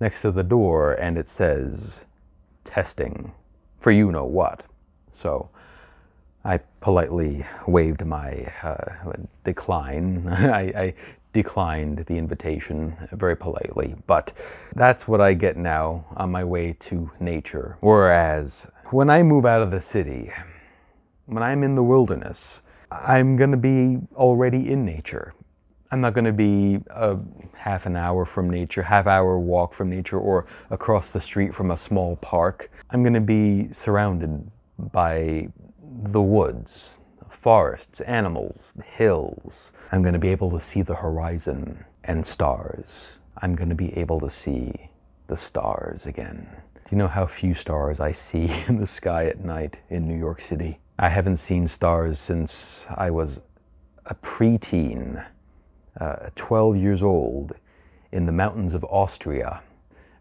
next 0.00 0.22
to 0.22 0.30
the 0.30 0.42
door, 0.42 0.92
and 0.94 1.18
it 1.18 1.26
says 1.26 2.04
testing 2.64 3.32
for 3.80 3.90
you 3.90 4.12
know 4.12 4.24
what. 4.24 4.66
So 5.10 5.48
I 6.44 6.58
politely 6.80 7.44
waved 7.66 8.04
my 8.04 8.46
uh, 8.62 9.12
decline. 9.44 10.26
I, 10.28 10.60
I 10.60 10.94
declined 11.32 11.98
the 12.06 12.16
invitation 12.16 12.96
very 13.12 13.36
politely, 13.36 13.94
but 14.06 14.32
that's 14.74 15.06
what 15.06 15.20
I 15.20 15.34
get 15.34 15.56
now 15.56 16.04
on 16.16 16.30
my 16.30 16.44
way 16.44 16.72
to 16.80 17.10
nature. 17.20 17.76
Whereas 17.80 18.70
when 18.90 19.10
I 19.10 19.22
move 19.22 19.46
out 19.46 19.62
of 19.62 19.70
the 19.70 19.80
city, 19.80 20.32
when 21.30 21.44
I'm 21.44 21.62
in 21.62 21.76
the 21.76 21.82
wilderness, 21.82 22.62
I'm 22.90 23.36
going 23.36 23.52
to 23.52 23.56
be 23.56 23.98
already 24.16 24.70
in 24.70 24.84
nature. 24.84 25.32
I'm 25.92 26.00
not 26.00 26.12
going 26.12 26.24
to 26.24 26.32
be 26.32 26.80
a 26.90 27.18
half 27.54 27.86
an 27.86 27.96
hour 27.96 28.24
from 28.24 28.50
nature, 28.50 28.82
half 28.82 29.06
hour 29.06 29.38
walk 29.38 29.72
from 29.72 29.88
nature, 29.90 30.18
or 30.18 30.46
across 30.70 31.10
the 31.10 31.20
street 31.20 31.54
from 31.54 31.70
a 31.70 31.76
small 31.76 32.16
park. 32.16 32.70
I'm 32.90 33.04
going 33.04 33.14
to 33.14 33.20
be 33.20 33.72
surrounded 33.72 34.50
by 34.92 35.48
the 36.02 36.22
woods, 36.22 36.98
forests, 37.28 38.00
animals, 38.00 38.72
hills. 38.84 39.72
I'm 39.92 40.02
going 40.02 40.14
to 40.14 40.20
be 40.20 40.28
able 40.28 40.50
to 40.50 40.60
see 40.60 40.82
the 40.82 40.96
horizon 40.96 41.84
and 42.04 42.26
stars. 42.26 43.20
I'm 43.38 43.54
going 43.54 43.68
to 43.68 43.76
be 43.76 43.96
able 43.96 44.18
to 44.20 44.30
see 44.30 44.72
the 45.28 45.36
stars 45.36 46.06
again. 46.06 46.48
Do 46.74 46.96
you 46.96 46.98
know 46.98 47.08
how 47.08 47.26
few 47.26 47.54
stars 47.54 48.00
I 48.00 48.10
see 48.10 48.50
in 48.68 48.78
the 48.78 48.86
sky 48.86 49.26
at 49.26 49.44
night 49.44 49.78
in 49.90 50.08
New 50.08 50.18
York 50.18 50.40
City? 50.40 50.80
I 51.02 51.08
haven't 51.08 51.36
seen 51.36 51.66
stars 51.66 52.18
since 52.18 52.86
I 52.94 53.08
was 53.08 53.40
a 54.04 54.14
preteen, 54.16 55.24
uh, 55.98 56.28
12 56.34 56.76
years 56.76 57.02
old, 57.02 57.54
in 58.12 58.26
the 58.26 58.32
mountains 58.32 58.74
of 58.74 58.84
Austria, 58.84 59.62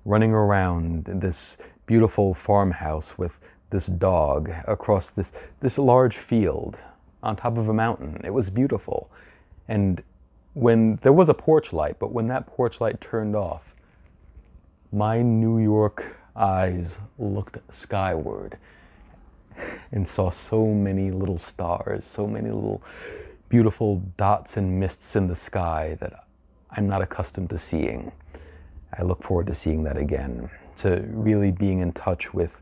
running 0.05 0.31
around 0.31 1.03
this 1.03 1.57
beautiful 1.85 2.33
farmhouse 2.33 3.17
with 3.17 3.41
this 3.71 3.87
dog 3.87 4.53
across 4.69 5.11
this, 5.11 5.33
this 5.59 5.77
large 5.77 6.15
field 6.15 6.79
on 7.23 7.35
top 7.35 7.57
of 7.57 7.67
a 7.67 7.73
mountain. 7.73 8.21
It 8.23 8.31
was 8.31 8.49
beautiful. 8.49 9.11
And 9.67 10.01
when 10.53 10.95
there 11.01 11.11
was 11.11 11.27
a 11.27 11.33
porch 11.33 11.73
light, 11.73 11.99
but 11.99 12.13
when 12.13 12.27
that 12.27 12.47
porch 12.47 12.79
light 12.79 13.01
turned 13.01 13.35
off, 13.35 13.75
my 14.93 15.21
New 15.21 15.59
York 15.59 16.15
eyes 16.37 16.97
looked 17.17 17.57
skyward 17.69 18.57
and 19.91 20.07
saw 20.07 20.29
so 20.29 20.67
many 20.67 21.11
little 21.11 21.39
stars, 21.39 22.05
so 22.05 22.27
many 22.27 22.49
little 22.49 22.81
beautiful 23.49 23.97
dots 24.17 24.57
and 24.57 24.79
mists 24.79 25.15
in 25.15 25.27
the 25.27 25.35
sky 25.35 25.97
that 25.99 26.25
I'm 26.71 26.87
not 26.87 27.01
accustomed 27.01 27.49
to 27.49 27.57
seeing. 27.57 28.11
I 28.97 29.03
look 29.03 29.23
forward 29.23 29.47
to 29.47 29.53
seeing 29.53 29.83
that 29.83 29.97
again, 29.97 30.49
to 30.77 31.03
really 31.09 31.51
being 31.51 31.79
in 31.79 31.91
touch 31.93 32.33
with 32.33 32.61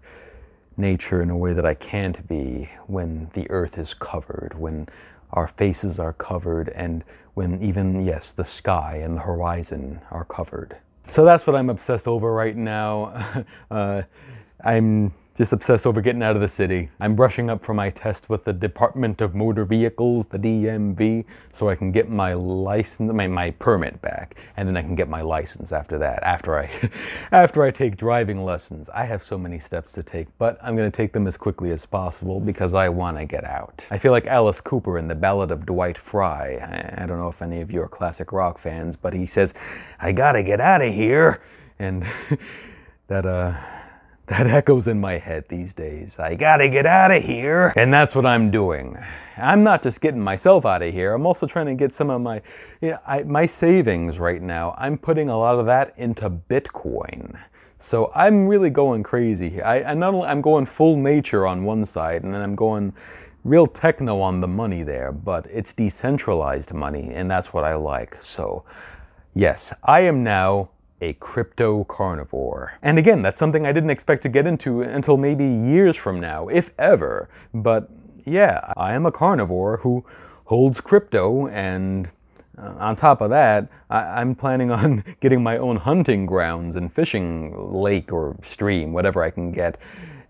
nature 0.77 1.21
in 1.21 1.29
a 1.29 1.37
way 1.37 1.53
that 1.53 1.65
I 1.65 1.73
can't 1.73 2.25
be 2.27 2.69
when 2.85 3.29
the 3.33 3.49
earth 3.49 3.77
is 3.77 3.93
covered, 3.93 4.53
when 4.57 4.87
our 5.33 5.47
faces 5.47 5.99
are 5.99 6.13
covered, 6.13 6.69
and 6.69 7.03
when 7.33 7.61
even, 7.61 8.05
yes, 8.05 8.31
the 8.31 8.45
sky 8.45 8.97
and 9.03 9.17
the 9.17 9.21
horizon 9.21 9.99
are 10.11 10.25
covered. 10.25 10.77
So 11.05 11.25
that's 11.25 11.47
what 11.47 11.55
I'm 11.55 11.69
obsessed 11.69 12.07
over 12.07 12.33
right 12.33 12.55
now. 12.55 13.45
uh, 13.71 14.03
I'm 14.63 15.13
just 15.37 15.53
obsessed 15.53 15.85
over 15.85 16.01
getting 16.01 16.23
out 16.23 16.35
of 16.35 16.41
the 16.41 16.47
city. 16.47 16.89
I'm 16.99 17.15
brushing 17.15 17.47
up 17.51 17.63
for 17.63 17.75
my 17.75 17.91
test 17.91 18.27
with 18.27 18.43
the 18.43 18.53
Department 18.53 19.21
of 19.21 19.35
Motor 19.35 19.65
Vehicles, 19.65 20.25
the 20.25 20.39
DMV, 20.39 21.25
so 21.51 21.69
I 21.69 21.75
can 21.75 21.91
get 21.91 22.09
my 22.09 22.33
license, 22.33 23.13
my, 23.13 23.27
my 23.27 23.51
permit 23.51 24.01
back, 24.01 24.39
and 24.57 24.67
then 24.67 24.75
I 24.75 24.81
can 24.81 24.95
get 24.95 25.07
my 25.07 25.21
license 25.21 25.71
after 25.71 25.99
that, 25.99 26.23
after 26.23 26.57
I, 26.57 26.71
after 27.31 27.61
I 27.61 27.69
take 27.69 27.97
driving 27.97 28.43
lessons. 28.43 28.89
I 28.89 29.05
have 29.05 29.21
so 29.21 29.37
many 29.37 29.59
steps 29.59 29.91
to 29.91 30.01
take, 30.01 30.27
but 30.39 30.57
I'm 30.63 30.75
gonna 30.75 30.89
take 30.89 31.13
them 31.13 31.27
as 31.27 31.37
quickly 31.37 31.69
as 31.69 31.85
possible 31.85 32.39
because 32.39 32.73
I 32.73 32.89
wanna 32.89 33.23
get 33.23 33.43
out. 33.43 33.85
I 33.91 33.99
feel 33.99 34.13
like 34.13 34.25
Alice 34.25 34.59
Cooper 34.59 34.97
in 34.97 35.07
The 35.07 35.13
Ballad 35.13 35.51
of 35.51 35.67
Dwight 35.67 35.99
Fry. 35.99 36.55
I, 36.55 37.03
I 37.03 37.05
don't 37.05 37.19
know 37.19 37.29
if 37.29 37.43
any 37.43 37.61
of 37.61 37.71
you 37.71 37.83
are 37.83 37.87
classic 37.87 38.31
rock 38.31 38.57
fans, 38.57 38.95
but 38.95 39.13
he 39.13 39.27
says, 39.27 39.53
I 39.99 40.13
gotta 40.13 40.41
get 40.41 40.59
out 40.59 40.81
of 40.81 40.91
here. 40.91 41.43
And 41.77 42.07
that, 43.07 43.27
uh, 43.27 43.53
that 44.37 44.45
echoes 44.45 44.89
in 44.89 44.99
my 44.99 45.17
head 45.17 45.45
these 45.47 45.73
days. 45.73 46.19
I 46.19 46.35
gotta 46.35 46.67
get 46.67 46.85
out 46.85 47.11
of 47.11 47.23
here. 47.23 47.71
And 47.77 47.93
that's 47.93 48.13
what 48.13 48.25
I'm 48.25 48.51
doing. 48.51 48.97
I'm 49.37 49.63
not 49.63 49.81
just 49.81 50.01
getting 50.01 50.19
myself 50.19 50.65
out 50.65 50.81
of 50.81 50.93
here, 50.93 51.13
I'm 51.13 51.25
also 51.25 51.47
trying 51.47 51.67
to 51.67 51.75
get 51.75 51.93
some 51.93 52.09
of 52.09 52.21
my, 52.21 52.41
you 52.81 52.91
know, 52.91 52.99
I, 53.07 53.23
my 53.23 53.45
savings 53.45 54.19
right 54.19 54.41
now. 54.41 54.75
I'm 54.77 54.97
putting 54.97 55.29
a 55.29 55.37
lot 55.37 55.59
of 55.59 55.65
that 55.67 55.93
into 55.95 56.29
Bitcoin. 56.29 57.39
So 57.77 58.11
I'm 58.13 58.47
really 58.47 58.69
going 58.69 59.01
crazy 59.01 59.49
here. 59.49 59.63
I, 59.63 59.83
I 59.83 59.93
not 59.93 60.13
only, 60.13 60.27
I'm 60.27 60.41
going 60.41 60.65
full 60.65 60.97
nature 60.97 61.47
on 61.47 61.63
one 61.63 61.85
side, 61.85 62.23
and 62.23 62.33
then 62.33 62.41
I'm 62.41 62.55
going 62.55 62.91
real 63.45 63.67
techno 63.67 64.19
on 64.19 64.41
the 64.41 64.47
money 64.47 64.83
there, 64.83 65.13
but 65.13 65.47
it's 65.49 65.73
decentralized 65.73 66.73
money, 66.73 67.11
and 67.13 67.31
that's 67.31 67.53
what 67.53 67.63
I 67.63 67.75
like. 67.75 68.21
So, 68.21 68.65
yes, 69.35 69.71
I 69.83 70.01
am 70.01 70.21
now 70.23 70.71
a 71.01 71.13
crypto 71.13 71.83
carnivore. 71.83 72.73
And 72.81 72.97
again, 72.97 73.21
that's 73.21 73.39
something 73.39 73.65
I 73.65 73.71
didn't 73.71 73.91
expect 73.91 74.23
to 74.23 74.29
get 74.29 74.47
into 74.47 74.81
until 74.81 75.17
maybe 75.17 75.45
years 75.45 75.95
from 75.95 76.19
now, 76.19 76.47
if 76.47 76.73
ever. 76.79 77.29
But 77.53 77.89
yeah, 78.25 78.73
I 78.75 78.93
am 78.93 79.05
a 79.05 79.11
carnivore 79.11 79.77
who 79.77 80.05
holds 80.45 80.81
crypto 80.81 81.47
and 81.47 82.09
uh, 82.57 82.73
on 82.79 82.95
top 82.95 83.21
of 83.21 83.29
that, 83.29 83.69
I, 83.89 84.21
am 84.21 84.33
planning 84.33 84.71
on 84.71 85.03
getting 85.19 85.43
my 85.43 85.57
own 85.57 85.77
hunting 85.77 86.25
grounds 86.25 86.75
and 86.75 86.91
fishing 86.91 87.53
lake 87.71 88.11
or 88.11 88.35
stream, 88.41 88.93
whatever 88.93 89.21
I 89.21 89.29
can 89.29 89.51
get. 89.51 89.77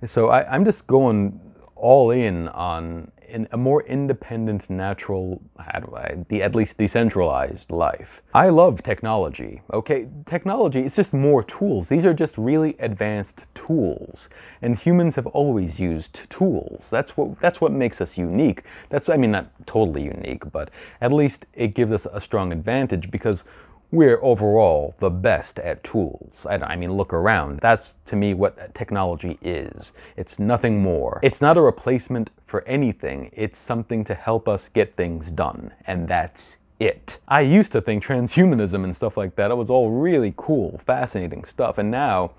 So 0.06 0.28
I, 0.28 0.54
I'm 0.54 0.66
just 0.66 0.88
going 0.88 1.40
all 1.76 2.12
in 2.12 2.50
on 2.50 3.12
in 3.28 3.48
a 3.52 3.58
more 3.58 3.84
independent, 3.84 4.70
natural, 4.70 5.42
the 6.30 6.42
at 6.42 6.56
least 6.56 6.78
decentralized 6.78 7.70
life. 7.72 8.22
I 8.34 8.50
love 8.50 8.84
technology. 8.84 9.62
Okay, 9.74 10.08
technology 10.26 10.84
is 10.84 10.96
just 10.96 11.14
more 11.14 11.44
tools. 11.44 11.90
These 11.90 12.06
are 12.06 12.14
just 12.14 12.38
really 12.38 12.76
advanced 12.80 13.46
tools, 13.54 14.30
and 14.62 14.78
humans 14.78 15.16
have 15.16 15.28
always 15.28 15.80
used 15.80 16.30
tools. 16.30 16.90
That's 16.90 17.18
what 17.18 17.40
that's 17.40 17.60
what 17.60 17.72
makes 17.72 18.02
us 18.02 18.18
unique. 18.18 18.64
That's 18.90 19.10
I 19.10 19.18
mean 19.18 19.32
not 19.32 19.48
totally 19.66 20.04
unique, 20.04 20.50
but 20.52 20.70
at 21.02 21.12
least 21.12 21.46
it 21.54 21.76
gives 21.76 21.92
us 21.92 22.08
a 22.12 22.22
strong 22.22 22.52
advantage 22.52 23.12
because 23.12 23.44
we're 23.92 24.22
overall 24.22 24.96
the 24.98 25.10
best 25.10 25.60
at 25.60 25.84
tools. 25.84 26.46
I, 26.50 26.56
I, 26.56 26.76
mean, 26.76 26.94
look 26.94 27.14
around. 27.14 27.60
That's 27.62 27.98
to 28.06 28.16
me 28.16 28.34
what 28.34 28.74
technology 28.76 29.38
is. 29.42 29.94
It's 30.18 30.40
nothing 30.40 30.82
more. 30.82 31.20
It's 31.24 31.42
not 31.42 31.58
a 31.58 31.62
replacement 31.62 32.30
for 32.46 32.64
anything, 32.68 33.30
it's 33.34 33.60
something 33.60 34.04
to 34.06 34.14
help 34.14 34.48
us 34.48 34.70
get 34.70 34.96
things 34.96 35.32
done. 35.32 35.74
And 35.86 36.08
that's 36.08 36.58
it. 36.80 37.20
I 37.28 37.42
used 37.42 37.72
to 37.74 37.82
think 37.82 38.04
transhumanism 38.04 38.84
and 38.84 38.96
stuff 38.96 39.18
like 39.18 39.36
that, 39.36 39.52
it 39.52 39.56
was 39.56 39.70
all 39.70 39.92
really 39.92 40.34
cool, 40.38 40.78
fascinating 40.86 41.44
stuff. 41.46 41.78
And 41.78 41.92
now 41.92 42.32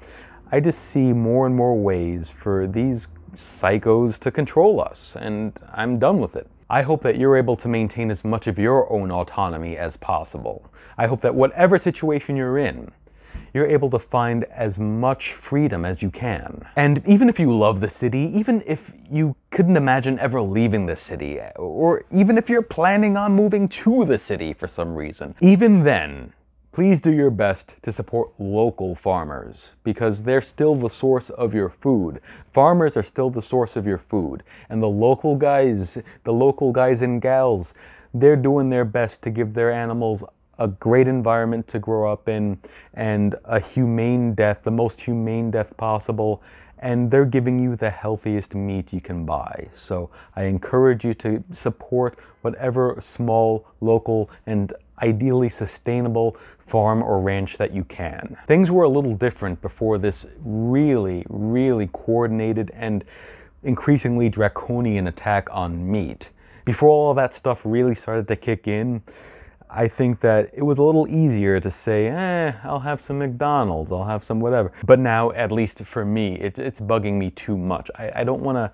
I 0.51 0.61
just 0.61 0.85
see 0.85 1.13
more 1.13 1.47
and 1.47 1.55
more 1.55 1.77
ways 1.77 2.31
for 2.31 2.67
these 2.67 3.09
psychos 3.37 4.19
to 4.21 4.31
control 4.31 4.81
us, 4.81 5.17
and 5.19 5.59
I'm 5.73 5.99
done 5.99 6.21
with 6.21 6.37
it. 6.37 6.49
I 6.71 6.83
hope 6.83 7.03
that 7.03 7.17
you're 7.17 7.37
able 7.37 7.57
to 7.57 7.69
maintain 7.69 8.11
as 8.11 8.25
much 8.25 8.47
of 8.47 8.59
your 8.59 8.93
own 8.93 9.11
autonomy 9.11 9.79
as 9.79 9.97
possible. 9.97 10.71
I 10.99 11.07
hope 11.07 11.23
that 11.23 11.35
whatever 11.35 11.79
situation 11.79 12.37
you're 12.37 12.59
in, 12.59 12.91
you're 13.55 13.67
able 13.67 13.89
to 13.91 13.99
find 13.99 14.45
as 14.45 14.79
much 14.79 15.33
freedom 15.33 15.87
as 15.87 16.03
you 16.03 16.11
can. 16.11 16.67
And 16.77 17.07
even 17.09 17.31
if 17.31 17.41
you 17.41 17.57
love 17.57 17.81
the 17.81 17.89
city, 17.89 18.31
even 18.39 18.63
if 18.67 18.93
you 19.11 19.35
couldn't 19.51 19.79
imagine 19.79 20.19
ever 20.19 20.43
leaving 20.43 20.85
the 20.85 20.97
city, 20.97 21.41
or 21.57 22.05
even 22.11 22.37
if 22.37 22.51
you're 22.51 22.61
planning 22.61 23.17
on 23.17 23.33
moving 23.33 23.67
to 23.69 24.05
the 24.05 24.19
city 24.19 24.53
for 24.53 24.69
some 24.69 24.95
reason, 24.95 25.35
even 25.41 25.83
then, 25.83 26.35
Please 26.79 27.01
do 27.01 27.13
your 27.13 27.33
best 27.33 27.75
to 27.83 27.91
support 27.91 28.31
local 28.39 28.95
farmers 28.95 29.75
because 29.83 30.23
they're 30.23 30.41
still 30.41 30.77
the 30.77 30.89
source 30.89 31.29
of 31.31 31.53
your 31.53 31.71
food. 31.71 32.21
Farmers 32.53 32.97
are 32.97 33.03
still 33.03 33.31
the 33.31 33.43
source 33.43 33.75
of 33.75 33.85
your 33.85 33.99
food. 33.99 34.45
And 34.69 34.81
the 34.81 34.89
local 34.89 35.35
guys, 35.35 35.99
the 36.23 36.33
local 36.33 36.71
guys 36.71 37.03
and 37.03 37.21
gals, 37.21 37.75
they're 38.15 38.37
doing 38.37 38.71
their 38.71 38.85
best 38.85 39.25
to 39.25 39.31
give 39.31 39.55
their 39.55 39.73
animals 39.73 40.23
a 40.61 40.69
great 40.69 41.09
environment 41.09 41.67
to 41.67 41.81
grow 41.81 42.13
up 42.13 42.29
in 42.29 42.57
and 42.95 43.35
a 43.47 43.59
humane 43.59 44.35
death, 44.35 44.61
the 44.63 44.71
most 44.71 45.01
humane 45.01 45.51
death 45.51 45.77
possible. 45.79 46.45
And 46.79 47.11
they're 47.11 47.25
giving 47.25 47.59
you 47.59 47.75
the 47.75 47.91
healthiest 47.91 48.55
meat 48.55 48.93
you 48.93 49.01
can 49.01 49.27
buy. 49.27 49.67
So 49.73 50.11
I 50.37 50.45
encourage 50.45 51.05
you 51.05 51.13
to 51.15 51.43
support 51.51 52.21
whatever 52.43 52.97
small, 53.01 53.67
local, 53.81 54.31
and 54.47 54.73
ideally 55.03 55.49
sustainable 55.49 56.37
farm 56.59 57.03
or 57.03 57.21
ranch 57.21 57.57
that 57.59 57.73
you 57.73 57.85
can. 57.85 58.37
Things 58.47 58.71
were 58.71 58.85
a 58.85 58.89
little 58.89 59.15
different 59.15 59.61
before 59.61 59.99
this 59.99 60.27
really, 60.45 61.25
really 61.29 61.89
coordinated 61.93 62.71
and 62.75 63.05
increasingly 63.63 64.29
draconian 64.29 65.09
attack 65.09 65.49
on 65.51 65.91
meat. 65.91 66.31
Before 66.65 66.91
all 66.91 67.11
of 67.11 67.17
that 67.17 67.35
stuff 67.35 67.63
really 67.65 67.95
started 67.95 68.29
to 68.29 68.37
kick 68.37 68.69
in, 68.69 69.03
I 69.71 69.87
think 69.89 70.21
that 70.21 70.51
it 70.55 70.63
was 70.63 70.79
a 70.79 70.83
little 70.83 71.07
easier 71.09 71.61
to 71.61 71.71
say, 71.71 72.09
eh, 72.09 72.53
I'll 72.65 72.81
have 72.81 73.01
some 73.01 73.19
McDonald's, 73.19 73.93
I'll 73.93 74.05
have 74.05 74.25
some 74.25 74.41
whatever. 74.41 74.73
But 74.85 74.99
now, 74.99 75.31
at 75.33 75.53
least 75.53 75.85
for 75.85 76.05
me, 76.05 76.37
it, 76.37 76.59
it's 76.59 76.81
bugging 76.81 77.15
me 77.15 77.31
too 77.31 77.57
much. 77.57 77.91
I, 77.99 78.21
I 78.21 78.25
don't 78.25 78.43
want 78.43 78.57
to 78.57 78.73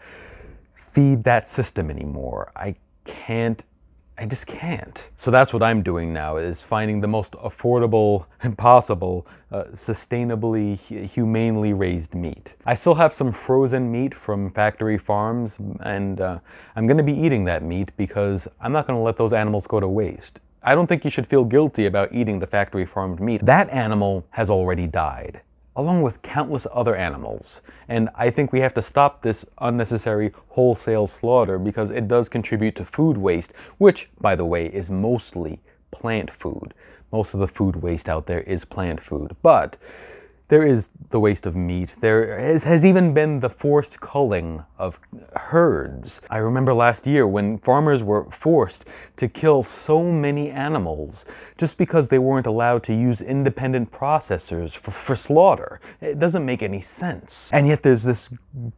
feed 0.74 1.24
that 1.24 1.48
system 1.48 1.90
anymore. 1.90 2.52
I 2.54 2.76
can't 3.04 3.64
I 4.16 4.26
just 4.26 4.46
can't. 4.46 5.08
So 5.16 5.32
that's 5.32 5.52
what 5.52 5.62
I'm 5.62 5.82
doing 5.82 6.12
now 6.12 6.36
is 6.36 6.62
finding 6.62 7.00
the 7.00 7.08
most 7.08 7.32
affordable 7.32 8.26
and 8.42 8.56
possible, 8.56 9.26
uh, 9.50 9.64
sustainably, 9.74 10.76
humanely 10.78 11.72
raised 11.72 12.14
meat. 12.14 12.54
I 12.64 12.76
still 12.76 12.94
have 12.94 13.12
some 13.12 13.32
frozen 13.32 13.90
meat 13.90 14.14
from 14.14 14.50
factory 14.52 14.98
farms, 14.98 15.58
and 15.80 16.20
uh, 16.20 16.38
I'm 16.76 16.86
going 16.86 16.98
to 16.98 17.02
be 17.02 17.12
eating 17.12 17.44
that 17.46 17.64
meat 17.64 17.90
because 17.96 18.46
I'm 18.60 18.72
not 18.72 18.86
going 18.86 18.98
to 18.98 19.02
let 19.02 19.16
those 19.16 19.32
animals 19.32 19.66
go 19.66 19.80
to 19.80 19.88
waste. 19.88 20.40
I 20.62 20.74
don't 20.74 20.86
think 20.86 21.04
you 21.04 21.10
should 21.10 21.26
feel 21.26 21.44
guilty 21.44 21.86
about 21.86 22.14
eating 22.14 22.38
the 22.38 22.46
factory 22.46 22.86
farmed 22.86 23.20
meat. 23.20 23.44
That 23.44 23.68
animal 23.70 24.24
has 24.30 24.48
already 24.48 24.86
died 24.86 25.42
along 25.76 26.02
with 26.02 26.22
countless 26.22 26.66
other 26.72 26.94
animals. 26.94 27.60
And 27.88 28.08
I 28.14 28.30
think 28.30 28.52
we 28.52 28.60
have 28.60 28.74
to 28.74 28.82
stop 28.82 29.22
this 29.22 29.44
unnecessary 29.58 30.32
wholesale 30.48 31.06
slaughter 31.06 31.58
because 31.58 31.90
it 31.90 32.08
does 32.08 32.28
contribute 32.28 32.76
to 32.76 32.84
food 32.84 33.16
waste, 33.16 33.52
which, 33.78 34.10
by 34.20 34.36
the 34.36 34.44
way, 34.44 34.66
is 34.66 34.90
mostly 34.90 35.60
plant 35.90 36.30
food. 36.30 36.74
Most 37.12 37.34
of 37.34 37.40
the 37.40 37.48
food 37.48 37.76
waste 37.76 38.08
out 38.08 38.26
there 38.26 38.40
is 38.42 38.64
plant 38.64 39.00
food. 39.00 39.36
But 39.42 39.76
there 40.48 40.62
is 40.62 40.90
the 41.10 41.18
waste 41.18 41.46
of 41.46 41.56
meat. 41.56 41.96
There 42.00 42.38
has, 42.38 42.64
has, 42.64 42.84
even 42.84 43.14
been 43.14 43.40
the 43.40 43.48
forced 43.48 44.00
culling 44.00 44.62
of 44.78 45.00
herds. 45.34 46.20
I 46.28 46.38
remember 46.38 46.74
last 46.74 47.06
year 47.06 47.26
when 47.26 47.58
farmers 47.58 48.02
were 48.02 48.30
forced 48.30 48.84
to 49.16 49.28
kill 49.28 49.62
so 49.62 50.02
many 50.02 50.50
animals 50.50 51.24
just 51.56 51.78
because 51.78 52.08
they 52.08 52.18
weren't 52.18 52.46
allowed 52.46 52.82
to 52.84 52.94
use 52.94 53.22
independent 53.22 53.90
processors 53.90 54.76
for, 54.76 54.90
for 54.90 55.16
slaughter. 55.16 55.80
It 56.02 56.18
doesn't 56.18 56.44
make 56.44 56.62
any 56.62 56.82
sense. 56.82 57.48
And 57.52 57.66
yet 57.66 57.82
there's 57.82 58.02
this 58.02 58.30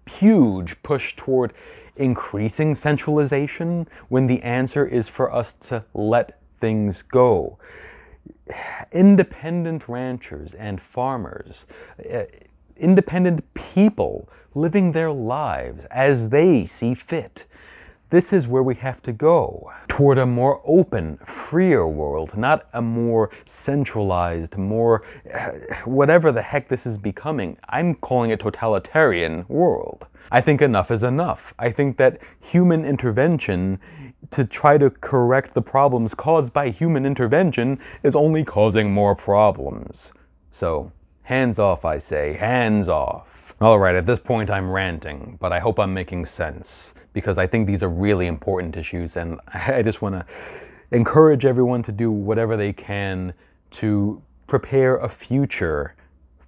huge 0.09 0.81
push 0.85 1.17
toward 1.17 1.53
increasing 1.97 2.75
centralization 2.75 3.89
when 4.09 4.27
the 4.27 4.41
answer 4.43 4.87
is 4.87 5.09
for 5.09 5.33
us 5.33 5.55
to 5.55 5.85
let 5.95 6.39
things 6.61 7.03
go 7.03 7.59
independent 8.93 9.89
ranchers 9.89 10.55
and 10.55 10.81
farmers, 10.81 11.67
uh, 12.13 12.25
independent 12.77 13.43
people 13.55 14.29
living 14.55 14.93
their 14.93 15.11
lives 15.11 15.85
as 15.87 16.29
they 16.31 16.67
see 16.67 16.95
fit. 16.95 17.47
This 18.11 18.33
is 18.33 18.47
where 18.47 18.63
we 18.63 18.77
have 18.77 19.03
to 19.03 19.13
go 19.13 19.73
toward 19.89 20.19
a 20.19 20.27
more 20.27 20.63
open, 20.65 21.19
freer 21.25 21.89
world, 21.89 22.37
not 22.37 22.69
a 22.73 22.81
more 22.81 23.31
centralized, 23.47 24.57
more 24.57 25.03
uh, 25.35 25.51
whatever 25.85 26.31
the 26.31 26.43
heck 26.43 26.69
this 26.69 26.87
is 26.87 26.99
becoming. 26.99 27.59
I'm 27.69 27.97
calling 27.97 28.31
it 28.31 28.39
totalitarian 28.39 29.45
world. 29.49 30.07
I 30.31 30.41
think 30.41 30.63
enough 30.63 30.91
is 30.91 31.03
enough. 31.03 31.53
I 31.59 31.71
think 31.71 31.97
that 31.97 32.21
human 32.41 32.85
intervention 32.85 33.81
to 34.31 34.45
try 34.45 34.79
to 34.79 34.91
correct 34.91 35.55
the 35.55 35.63
problems 35.63 36.15
caused 36.15 36.53
by 36.53 36.69
human 36.69 37.07
intervention 37.07 37.79
is 38.03 38.17
only 38.17 38.45
causing 38.45 38.93
more 38.93 39.15
problems. 39.15 40.13
So, 40.51 40.93
hands 41.23 41.59
off, 41.59 41.85
I 41.85 41.99
say, 41.99 42.35
hands 42.35 42.89
off. 42.89 43.55
Alright, 43.61 43.95
at 43.95 44.05
this 44.05 44.21
point 44.21 44.51
I'm 44.51 44.71
ranting, 44.71 45.39
but 45.41 45.53
I 45.53 45.59
hope 45.59 45.79
I'm 45.79 45.95
making 45.95 46.27
sense 46.27 46.93
because 47.13 47.39
I 47.39 47.47
think 47.47 47.67
these 47.67 47.83
are 47.83 47.89
really 47.89 48.27
important 48.27 48.77
issues 48.77 49.17
and 49.17 49.41
I 49.55 49.83
just 49.83 50.03
want 50.03 50.15
to 50.15 50.27
encourage 50.91 51.45
everyone 51.45 51.83
to 51.83 51.93
do 51.93 52.11
whatever 52.11 52.57
they 52.57 52.73
can 52.73 53.33
to 53.71 54.23
prepare 54.47 54.97
a 54.99 55.09
future 55.09 55.95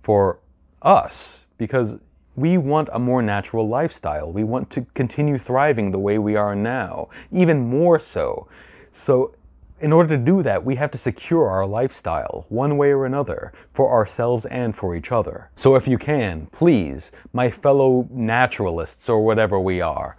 for 0.03 0.39
us 0.83 1.47
because 1.57 1.99
we 2.39 2.57
want 2.57 2.89
a 2.93 2.99
more 2.99 3.21
natural 3.21 3.69
lifestyle. 3.69 4.31
We 4.31 4.45
want 4.45 4.71
to 4.71 4.87
continue 4.95 5.39
thriving 5.39 5.91
the 5.91 5.99
way 5.99 6.19
we 6.19 6.37
are 6.37 6.55
now, 6.55 7.09
even 7.33 7.69
more 7.69 7.99
so. 7.99 8.47
So, 8.93 9.35
in 9.81 9.93
order 9.93 10.17
to 10.17 10.23
do 10.23 10.43
that, 10.43 10.65
we 10.65 10.75
have 10.75 10.91
to 10.91 10.99
secure 10.99 11.49
our 11.49 11.65
lifestyle, 11.65 12.47
one 12.49 12.77
way 12.77 12.91
or 12.91 13.07
another, 13.07 13.53
for 13.73 13.93
ourselves 13.93 14.45
and 14.47 14.75
for 14.75 14.97
each 14.97 15.13
other. 15.13 15.51
So, 15.57 15.75
if 15.75 15.89
you 15.89 15.99
can, 15.99 16.47
please, 16.47 17.13
my 17.33 17.51
fellow 17.51 18.09
naturalists 18.11 19.09
or 19.09 19.25
whatever 19.25 19.59
we 19.59 19.81
are, 19.81 20.17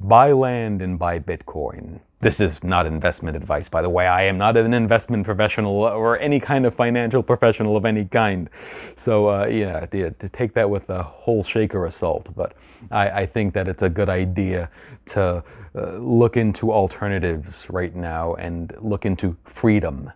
buy 0.00 0.32
land 0.32 0.82
and 0.82 0.98
buy 0.98 1.18
Bitcoin. 1.18 2.00
This 2.22 2.38
is 2.38 2.62
not 2.62 2.86
investment 2.86 3.36
advice, 3.36 3.68
by 3.68 3.82
the 3.82 3.90
way. 3.90 4.06
I 4.06 4.22
am 4.22 4.38
not 4.38 4.56
an 4.56 4.72
investment 4.74 5.24
professional 5.24 5.72
or 5.72 6.20
any 6.20 6.38
kind 6.38 6.64
of 6.64 6.72
financial 6.72 7.20
professional 7.20 7.76
of 7.76 7.84
any 7.84 8.04
kind. 8.04 8.48
So, 8.94 9.26
uh, 9.26 9.46
yeah, 9.46 9.86
to, 9.86 10.12
to, 10.12 10.28
take 10.28 10.54
that 10.54 10.70
with 10.70 10.88
a 10.88 11.02
whole 11.02 11.42
shaker 11.42 11.84
of 11.84 11.92
salt. 11.92 12.28
But 12.36 12.54
I, 12.92 13.10
I 13.22 13.26
think 13.26 13.54
that 13.54 13.66
it's 13.66 13.82
a 13.82 13.88
good 13.88 14.08
idea 14.08 14.70
to 15.06 15.42
uh, 15.74 15.96
look 15.96 16.36
into 16.36 16.72
alternatives 16.72 17.68
right 17.68 17.92
now 17.92 18.34
and 18.34 18.72
look 18.78 19.04
into 19.04 19.36
freedom 19.42 20.12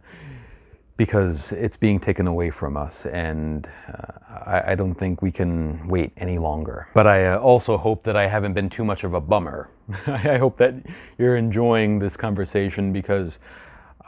because 0.96 1.50
it's 1.50 1.76
being 1.76 1.98
taken 1.98 2.28
away 2.28 2.50
from 2.50 2.76
us, 2.76 3.04
and 3.06 3.68
uh, 3.88 4.12
I, 4.46 4.72
I, 4.72 4.74
don't 4.74 4.94
think 4.94 5.20
we 5.20 5.30
can 5.30 5.86
wait 5.88 6.12
any 6.16 6.38
longer. 6.38 6.88
But 6.94 7.06
I 7.06 7.26
uh, 7.26 7.38
also 7.38 7.76
hope 7.76 8.02
that 8.04 8.16
I 8.16 8.26
haven't 8.26 8.54
been 8.54 8.70
too 8.70 8.84
much 8.84 9.04
of 9.04 9.12
a 9.12 9.20
bummer. 9.20 9.68
I 10.06 10.38
hope 10.38 10.56
that 10.58 10.74
you're 11.18 11.36
enjoying 11.36 11.98
this 11.98 12.16
conversation 12.16 12.92
because 12.92 13.38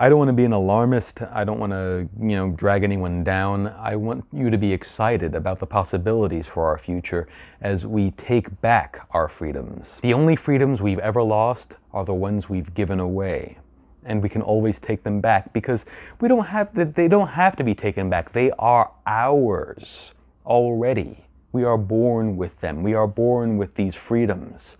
I 0.00 0.08
don't 0.08 0.18
want 0.18 0.28
to 0.28 0.34
be 0.34 0.44
an 0.44 0.52
alarmist. 0.52 1.22
I 1.22 1.44
don't 1.44 1.58
want 1.58 1.72
to, 1.72 2.08
you 2.20 2.36
know, 2.36 2.50
drag 2.50 2.84
anyone 2.84 3.24
down. 3.24 3.68
I 3.78 3.96
want 3.96 4.24
you 4.32 4.50
to 4.50 4.58
be 4.58 4.72
excited 4.72 5.34
about 5.34 5.58
the 5.58 5.66
possibilities 5.66 6.46
for 6.46 6.66
our 6.66 6.78
future 6.78 7.28
as 7.60 7.86
we 7.86 8.12
take 8.12 8.60
back 8.60 9.06
our 9.10 9.28
freedoms. 9.28 10.00
The 10.00 10.14
only 10.14 10.36
freedoms 10.36 10.80
we've 10.80 11.00
ever 11.00 11.22
lost 11.22 11.76
are 11.92 12.04
the 12.04 12.14
ones 12.14 12.48
we've 12.48 12.72
given 12.74 13.00
away 13.00 13.58
and 14.04 14.22
we 14.22 14.28
can 14.28 14.42
always 14.42 14.78
take 14.80 15.02
them 15.02 15.20
back 15.20 15.52
because 15.52 15.84
we 16.20 16.28
don't 16.28 16.46
have 16.46 16.72
to, 16.74 16.84
they 16.84 17.08
don't 17.08 17.28
have 17.28 17.56
to 17.56 17.64
be 17.64 17.74
taken 17.74 18.08
back. 18.08 18.32
They 18.32 18.50
are 18.52 18.90
ours 19.06 20.12
already. 20.46 21.24
We 21.52 21.64
are 21.64 21.78
born 21.78 22.36
with 22.36 22.58
them. 22.60 22.82
We 22.82 22.94
are 22.94 23.06
born 23.06 23.58
with 23.58 23.74
these 23.74 23.94
freedoms. 23.94 24.76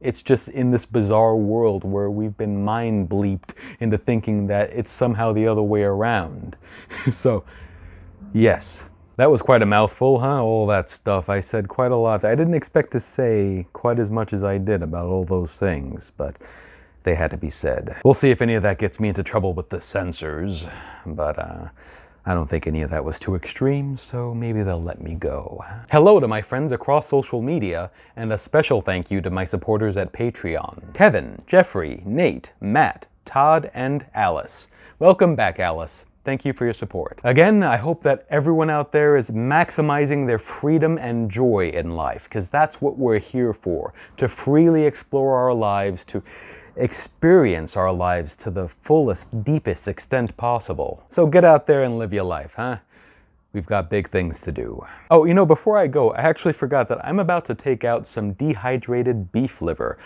It's 0.00 0.22
just 0.22 0.48
in 0.48 0.70
this 0.70 0.86
bizarre 0.86 1.36
world 1.36 1.84
where 1.84 2.10
we've 2.10 2.36
been 2.36 2.64
mind 2.64 3.08
bleeped 3.08 3.50
into 3.80 3.98
thinking 3.98 4.46
that 4.46 4.70
it's 4.72 4.92
somehow 4.92 5.32
the 5.32 5.46
other 5.46 5.62
way 5.62 5.82
around. 5.82 6.56
so, 7.10 7.44
yes, 8.32 8.88
that 9.16 9.30
was 9.30 9.42
quite 9.42 9.62
a 9.62 9.66
mouthful, 9.66 10.20
huh? 10.20 10.42
All 10.42 10.66
that 10.68 10.88
stuff. 10.88 11.28
I 11.28 11.40
said 11.40 11.66
quite 11.66 11.90
a 11.90 11.96
lot. 11.96 12.24
I 12.24 12.36
didn't 12.36 12.54
expect 12.54 12.92
to 12.92 13.00
say 13.00 13.66
quite 13.72 13.98
as 13.98 14.10
much 14.10 14.32
as 14.32 14.44
I 14.44 14.58
did 14.58 14.82
about 14.82 15.06
all 15.06 15.24
those 15.24 15.58
things, 15.58 16.12
but 16.16 16.36
they 17.02 17.16
had 17.16 17.32
to 17.32 17.36
be 17.36 17.50
said. 17.50 17.96
We'll 18.04 18.14
see 18.14 18.30
if 18.30 18.40
any 18.40 18.54
of 18.54 18.62
that 18.62 18.78
gets 18.78 19.00
me 19.00 19.08
into 19.08 19.24
trouble 19.24 19.54
with 19.54 19.70
the 19.70 19.80
censors, 19.80 20.68
but 21.04 21.38
uh, 21.38 21.68
I 22.28 22.34
don't 22.34 22.46
think 22.46 22.66
any 22.66 22.82
of 22.82 22.90
that 22.90 23.06
was 23.06 23.18
too 23.18 23.36
extreme, 23.36 23.96
so 23.96 24.34
maybe 24.34 24.62
they'll 24.62 24.82
let 24.82 25.00
me 25.00 25.14
go. 25.14 25.64
Hello 25.90 26.20
to 26.20 26.28
my 26.28 26.42
friends 26.42 26.72
across 26.72 27.08
social 27.08 27.40
media, 27.40 27.90
and 28.16 28.30
a 28.34 28.36
special 28.36 28.82
thank 28.82 29.10
you 29.10 29.22
to 29.22 29.30
my 29.30 29.44
supporters 29.44 29.96
at 29.96 30.12
Patreon 30.12 30.92
Kevin, 30.92 31.40
Jeffrey, 31.46 32.02
Nate, 32.04 32.52
Matt, 32.60 33.06
Todd, 33.24 33.70
and 33.72 34.04
Alice. 34.12 34.68
Welcome 34.98 35.36
back, 35.36 35.58
Alice. 35.58 36.04
Thank 36.22 36.44
you 36.44 36.52
for 36.52 36.66
your 36.66 36.74
support. 36.74 37.18
Again, 37.24 37.62
I 37.62 37.78
hope 37.78 38.02
that 38.02 38.26
everyone 38.28 38.68
out 38.68 38.92
there 38.92 39.16
is 39.16 39.30
maximizing 39.30 40.26
their 40.26 40.38
freedom 40.38 40.98
and 40.98 41.30
joy 41.30 41.70
in 41.70 41.96
life, 41.96 42.24
because 42.24 42.50
that's 42.50 42.82
what 42.82 42.98
we're 42.98 43.18
here 43.18 43.54
for 43.54 43.94
to 44.18 44.28
freely 44.28 44.84
explore 44.84 45.34
our 45.34 45.54
lives, 45.54 46.04
to 46.04 46.22
experience 46.78 47.76
our 47.76 47.92
lives 47.92 48.36
to 48.36 48.50
the 48.50 48.68
fullest, 48.68 49.44
deepest 49.44 49.88
extent 49.88 50.36
possible. 50.36 51.04
So 51.08 51.26
get 51.26 51.44
out 51.44 51.66
there 51.66 51.82
and 51.82 51.98
live 51.98 52.12
your 52.12 52.24
life, 52.24 52.52
huh? 52.56 52.78
We've 53.52 53.66
got 53.66 53.90
big 53.90 54.10
things 54.10 54.40
to 54.42 54.52
do. 54.52 54.86
Oh, 55.10 55.24
you 55.24 55.34
know, 55.34 55.46
before 55.46 55.78
I 55.78 55.86
go, 55.86 56.12
I 56.12 56.20
actually 56.20 56.52
forgot 56.52 56.88
that 56.90 57.04
I'm 57.04 57.18
about 57.18 57.44
to 57.46 57.54
take 57.54 57.82
out 57.82 58.06
some 58.06 58.32
dehydrated 58.32 59.32
beef 59.32 59.60
liver. 59.60 59.98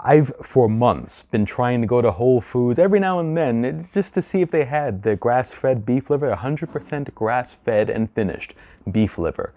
I've, 0.00 0.32
for 0.42 0.68
months, 0.68 1.22
been 1.22 1.44
trying 1.44 1.80
to 1.80 1.86
go 1.86 2.00
to 2.00 2.12
Whole 2.12 2.40
Foods 2.40 2.78
every 2.78 3.00
now 3.00 3.18
and 3.18 3.36
then 3.36 3.88
just 3.92 4.14
to 4.14 4.22
see 4.22 4.42
if 4.42 4.50
they 4.50 4.64
had 4.64 5.02
the 5.02 5.16
grass 5.16 5.52
fed 5.52 5.84
beef 5.84 6.08
liver, 6.10 6.32
100% 6.32 7.14
grass 7.14 7.52
fed 7.52 7.90
and 7.90 8.10
finished 8.12 8.54
beef 8.92 9.18
liver 9.18 9.52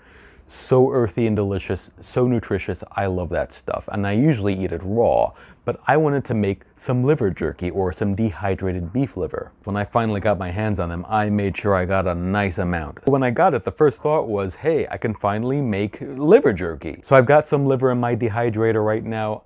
so 0.51 0.91
earthy 0.91 1.27
and 1.27 1.35
delicious, 1.35 1.91
so 2.01 2.27
nutritious. 2.27 2.83
I 2.91 3.05
love 3.05 3.29
that 3.29 3.53
stuff. 3.53 3.87
And 3.91 4.05
I 4.05 4.11
usually 4.11 4.53
eat 4.53 4.73
it 4.73 4.81
raw, 4.83 5.31
but 5.63 5.79
I 5.87 5.95
wanted 5.95 6.25
to 6.25 6.33
make 6.33 6.63
some 6.75 7.05
liver 7.05 7.29
jerky 7.29 7.69
or 7.69 7.93
some 7.93 8.15
dehydrated 8.15 8.91
beef 8.91 9.15
liver. 9.15 9.53
When 9.63 9.77
I 9.77 9.85
finally 9.85 10.19
got 10.19 10.37
my 10.37 10.51
hands 10.51 10.79
on 10.79 10.89
them, 10.89 11.05
I 11.07 11.29
made 11.29 11.55
sure 11.55 11.73
I 11.73 11.85
got 11.85 12.05
a 12.05 12.13
nice 12.13 12.57
amount. 12.57 12.99
When 13.07 13.23
I 13.23 13.31
got 13.31 13.53
it, 13.53 13.63
the 13.63 13.71
first 13.71 14.01
thought 14.01 14.27
was, 14.27 14.55
hey, 14.55 14.85
I 14.91 14.97
can 14.97 15.13
finally 15.13 15.61
make 15.61 15.99
liver 16.01 16.51
jerky. 16.51 16.99
So 17.01 17.15
I've 17.15 17.25
got 17.25 17.47
some 17.47 17.65
liver 17.65 17.89
in 17.91 17.99
my 17.99 18.13
dehydrator 18.13 18.85
right 18.85 19.05
now. 19.05 19.43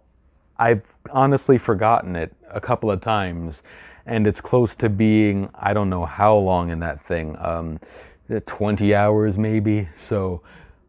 I've 0.57 0.91
honestly 1.11 1.59
forgotten 1.59 2.15
it 2.15 2.33
a 2.49 2.59
couple 2.59 2.89
of 2.89 3.01
times, 3.01 3.61
and 4.07 4.25
it's 4.25 4.41
close 4.41 4.73
to 4.75 4.89
being, 4.89 5.49
I 5.53 5.73
don't 5.73 5.89
know 5.91 6.05
how 6.05 6.35
long 6.35 6.71
in 6.71 6.79
that 6.79 7.05
thing, 7.05 7.35
um, 7.39 7.79
20 8.47 8.95
hours 8.95 9.37
maybe. 9.37 9.87
So 9.95 10.41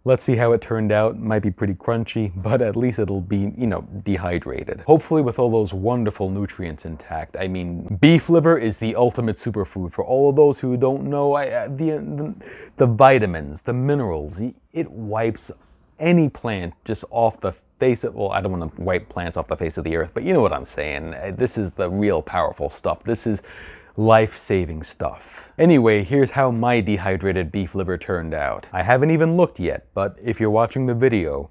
Let's 0.07 0.23
see 0.23 0.37
how 0.37 0.53
it 0.53 0.61
turned 0.61 0.92
out. 0.92 1.19
Might 1.19 1.42
be 1.42 1.51
pretty 1.51 1.75
crunchy, 1.75 2.31
but 2.42 2.62
at 2.62 2.77
least 2.77 3.01
it'll 3.01 3.21
be, 3.21 3.53
you 3.59 3.66
know, 3.66 3.83
dehydrated. 4.05 4.83
Hopefully 4.87 5.21
with 5.21 5.40
all 5.40 5.51
those 5.51 5.75
wonderful 5.75 6.31
nutrients 6.31 6.85
intact. 6.85 7.37
I 7.37 7.49
mean, 7.49 7.99
beef 8.01 8.31
liver 8.31 8.57
is 8.57 8.79
the 8.79 8.95
ultimate 8.95 9.35
superfood. 9.35 9.92
For 9.92 10.05
all 10.05 10.31
of 10.31 10.37
those 10.37 10.61
who 10.61 10.77
don't 10.77 11.11
know, 11.11 11.33
I, 11.33 11.49
uh, 11.49 11.66
the, 11.66 11.99
the, 11.99 12.35
the 12.77 12.87
vitamins, 12.87 13.62
the 13.62 13.73
minerals, 13.73 14.40
it 14.73 14.88
wipes 14.88 15.51
any 15.99 16.29
plant 16.29 16.75
just 16.85 17.05
off 17.11 17.40
the 17.40 17.53
face 17.81 18.05
of, 18.05 18.14
well, 18.14 18.31
I 18.31 18.40
don't 18.40 18.57
want 18.57 18.77
to 18.77 18.81
wipe 18.81 19.09
plants 19.09 19.37
off 19.37 19.49
the 19.49 19.57
face 19.57 19.77
of 19.77 19.83
the 19.83 19.97
earth, 19.97 20.12
but 20.14 20.23
you 20.23 20.33
know 20.33 20.40
what 20.40 20.53
I'm 20.53 20.64
saying. 20.64 21.14
Uh, 21.14 21.33
this 21.37 21.59
is 21.59 21.73
the 21.73 21.90
real 21.90 22.23
powerful 22.23 22.71
stuff. 22.71 23.03
This 23.03 23.27
is 23.27 23.42
life 23.97 24.37
saving 24.37 24.83
stuff. 24.83 25.51
Anyway, 25.59 26.05
here's 26.05 26.31
how 26.31 26.51
my 26.51 26.81
dehydrated 26.81 27.51
beef 27.51 27.75
liver 27.75 27.97
turned 27.97 28.35
out. 28.35 28.69
I 28.73 28.83
haven't 28.83 29.11
even 29.11 29.37
looked 29.37 29.59
yet, 29.59 29.87
but 29.95 30.17
if 30.23 30.39
you're 30.39 30.51
watching 30.51 30.87
the 30.87 30.95
video, 30.95 31.51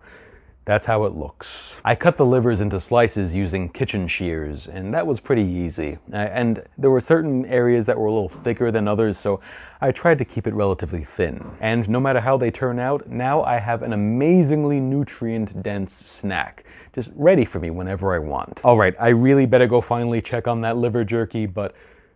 That's 0.66 0.88
how 0.88 1.04
it 1.04 1.14
looks. 1.14 1.80
I 1.86 1.94
cut 1.94 2.18
the 2.18 2.26
livers 2.26 2.60
into 2.60 2.80
slices 2.80 3.36
using 3.36 3.70
kitchen 3.70 4.08
shears, 4.08 4.68
and 4.68 4.92
that 4.96 5.06
was 5.06 5.20
pretty 5.20 5.44
easy. 5.44 6.00
And 6.12 6.64
there 6.76 6.90
were 6.90 7.02
certain 7.02 7.46
areas 7.46 7.86
that 7.86 7.96
were 8.00 8.08
a 8.08 8.12
little 8.12 8.30
thicker 8.30 8.72
than 8.72 8.88
others, 8.88 9.20
so 9.20 9.42
I 9.80 9.92
tried 9.92 10.18
to 10.18 10.26
keep 10.26 10.48
it 10.48 10.56
relatively 10.56 11.04
thin. 11.04 11.46
And 11.60 11.88
no 11.88 12.00
matter 12.00 12.20
how 12.20 12.36
they 12.38 12.50
turn 12.50 12.80
out, 12.80 13.08
now 13.08 13.44
I 13.44 13.60
have 13.60 13.84
an 13.84 13.94
amazingly 13.94 14.80
nutrient 14.80 15.62
dense 15.62 15.94
snack, 15.94 16.66
just 16.94 17.12
ready 17.16 17.46
for 17.46 17.60
me 17.60 17.70
whenever 17.70 18.16
I 18.16 18.18
want. 18.18 18.60
All 18.66 18.76
right, 18.76 18.96
I 19.00 19.10
really 19.10 19.46
better 19.46 19.68
go 19.68 19.82
finally 19.82 20.20
check 20.20 20.48
on 20.48 20.62
that 20.62 20.78
liver 20.78 21.04
jerky, 21.04 21.46
but 21.46 21.76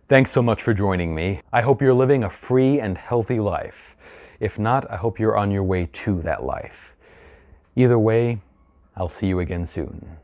thanks 0.09 0.31
so 0.31 0.41
much 0.41 0.63
for 0.63 0.73
joining 0.73 1.13
me. 1.13 1.39
I 1.53 1.61
hope 1.61 1.83
you're 1.83 1.93
living 1.93 2.23
a 2.23 2.31
free 2.31 2.79
and 2.79 2.97
healthy 2.97 3.39
life. 3.39 3.95
If 4.39 4.57
not, 4.57 4.89
I 4.89 4.95
hope 4.95 5.19
you're 5.19 5.37
on 5.37 5.51
your 5.51 5.63
way 5.63 5.85
to 5.85 6.21
that 6.23 6.43
life. 6.43 6.95
Either 7.75 7.99
way, 7.99 8.41
I'll 8.97 9.07
see 9.07 9.27
you 9.27 9.39
again 9.39 9.67
soon. 9.67 10.17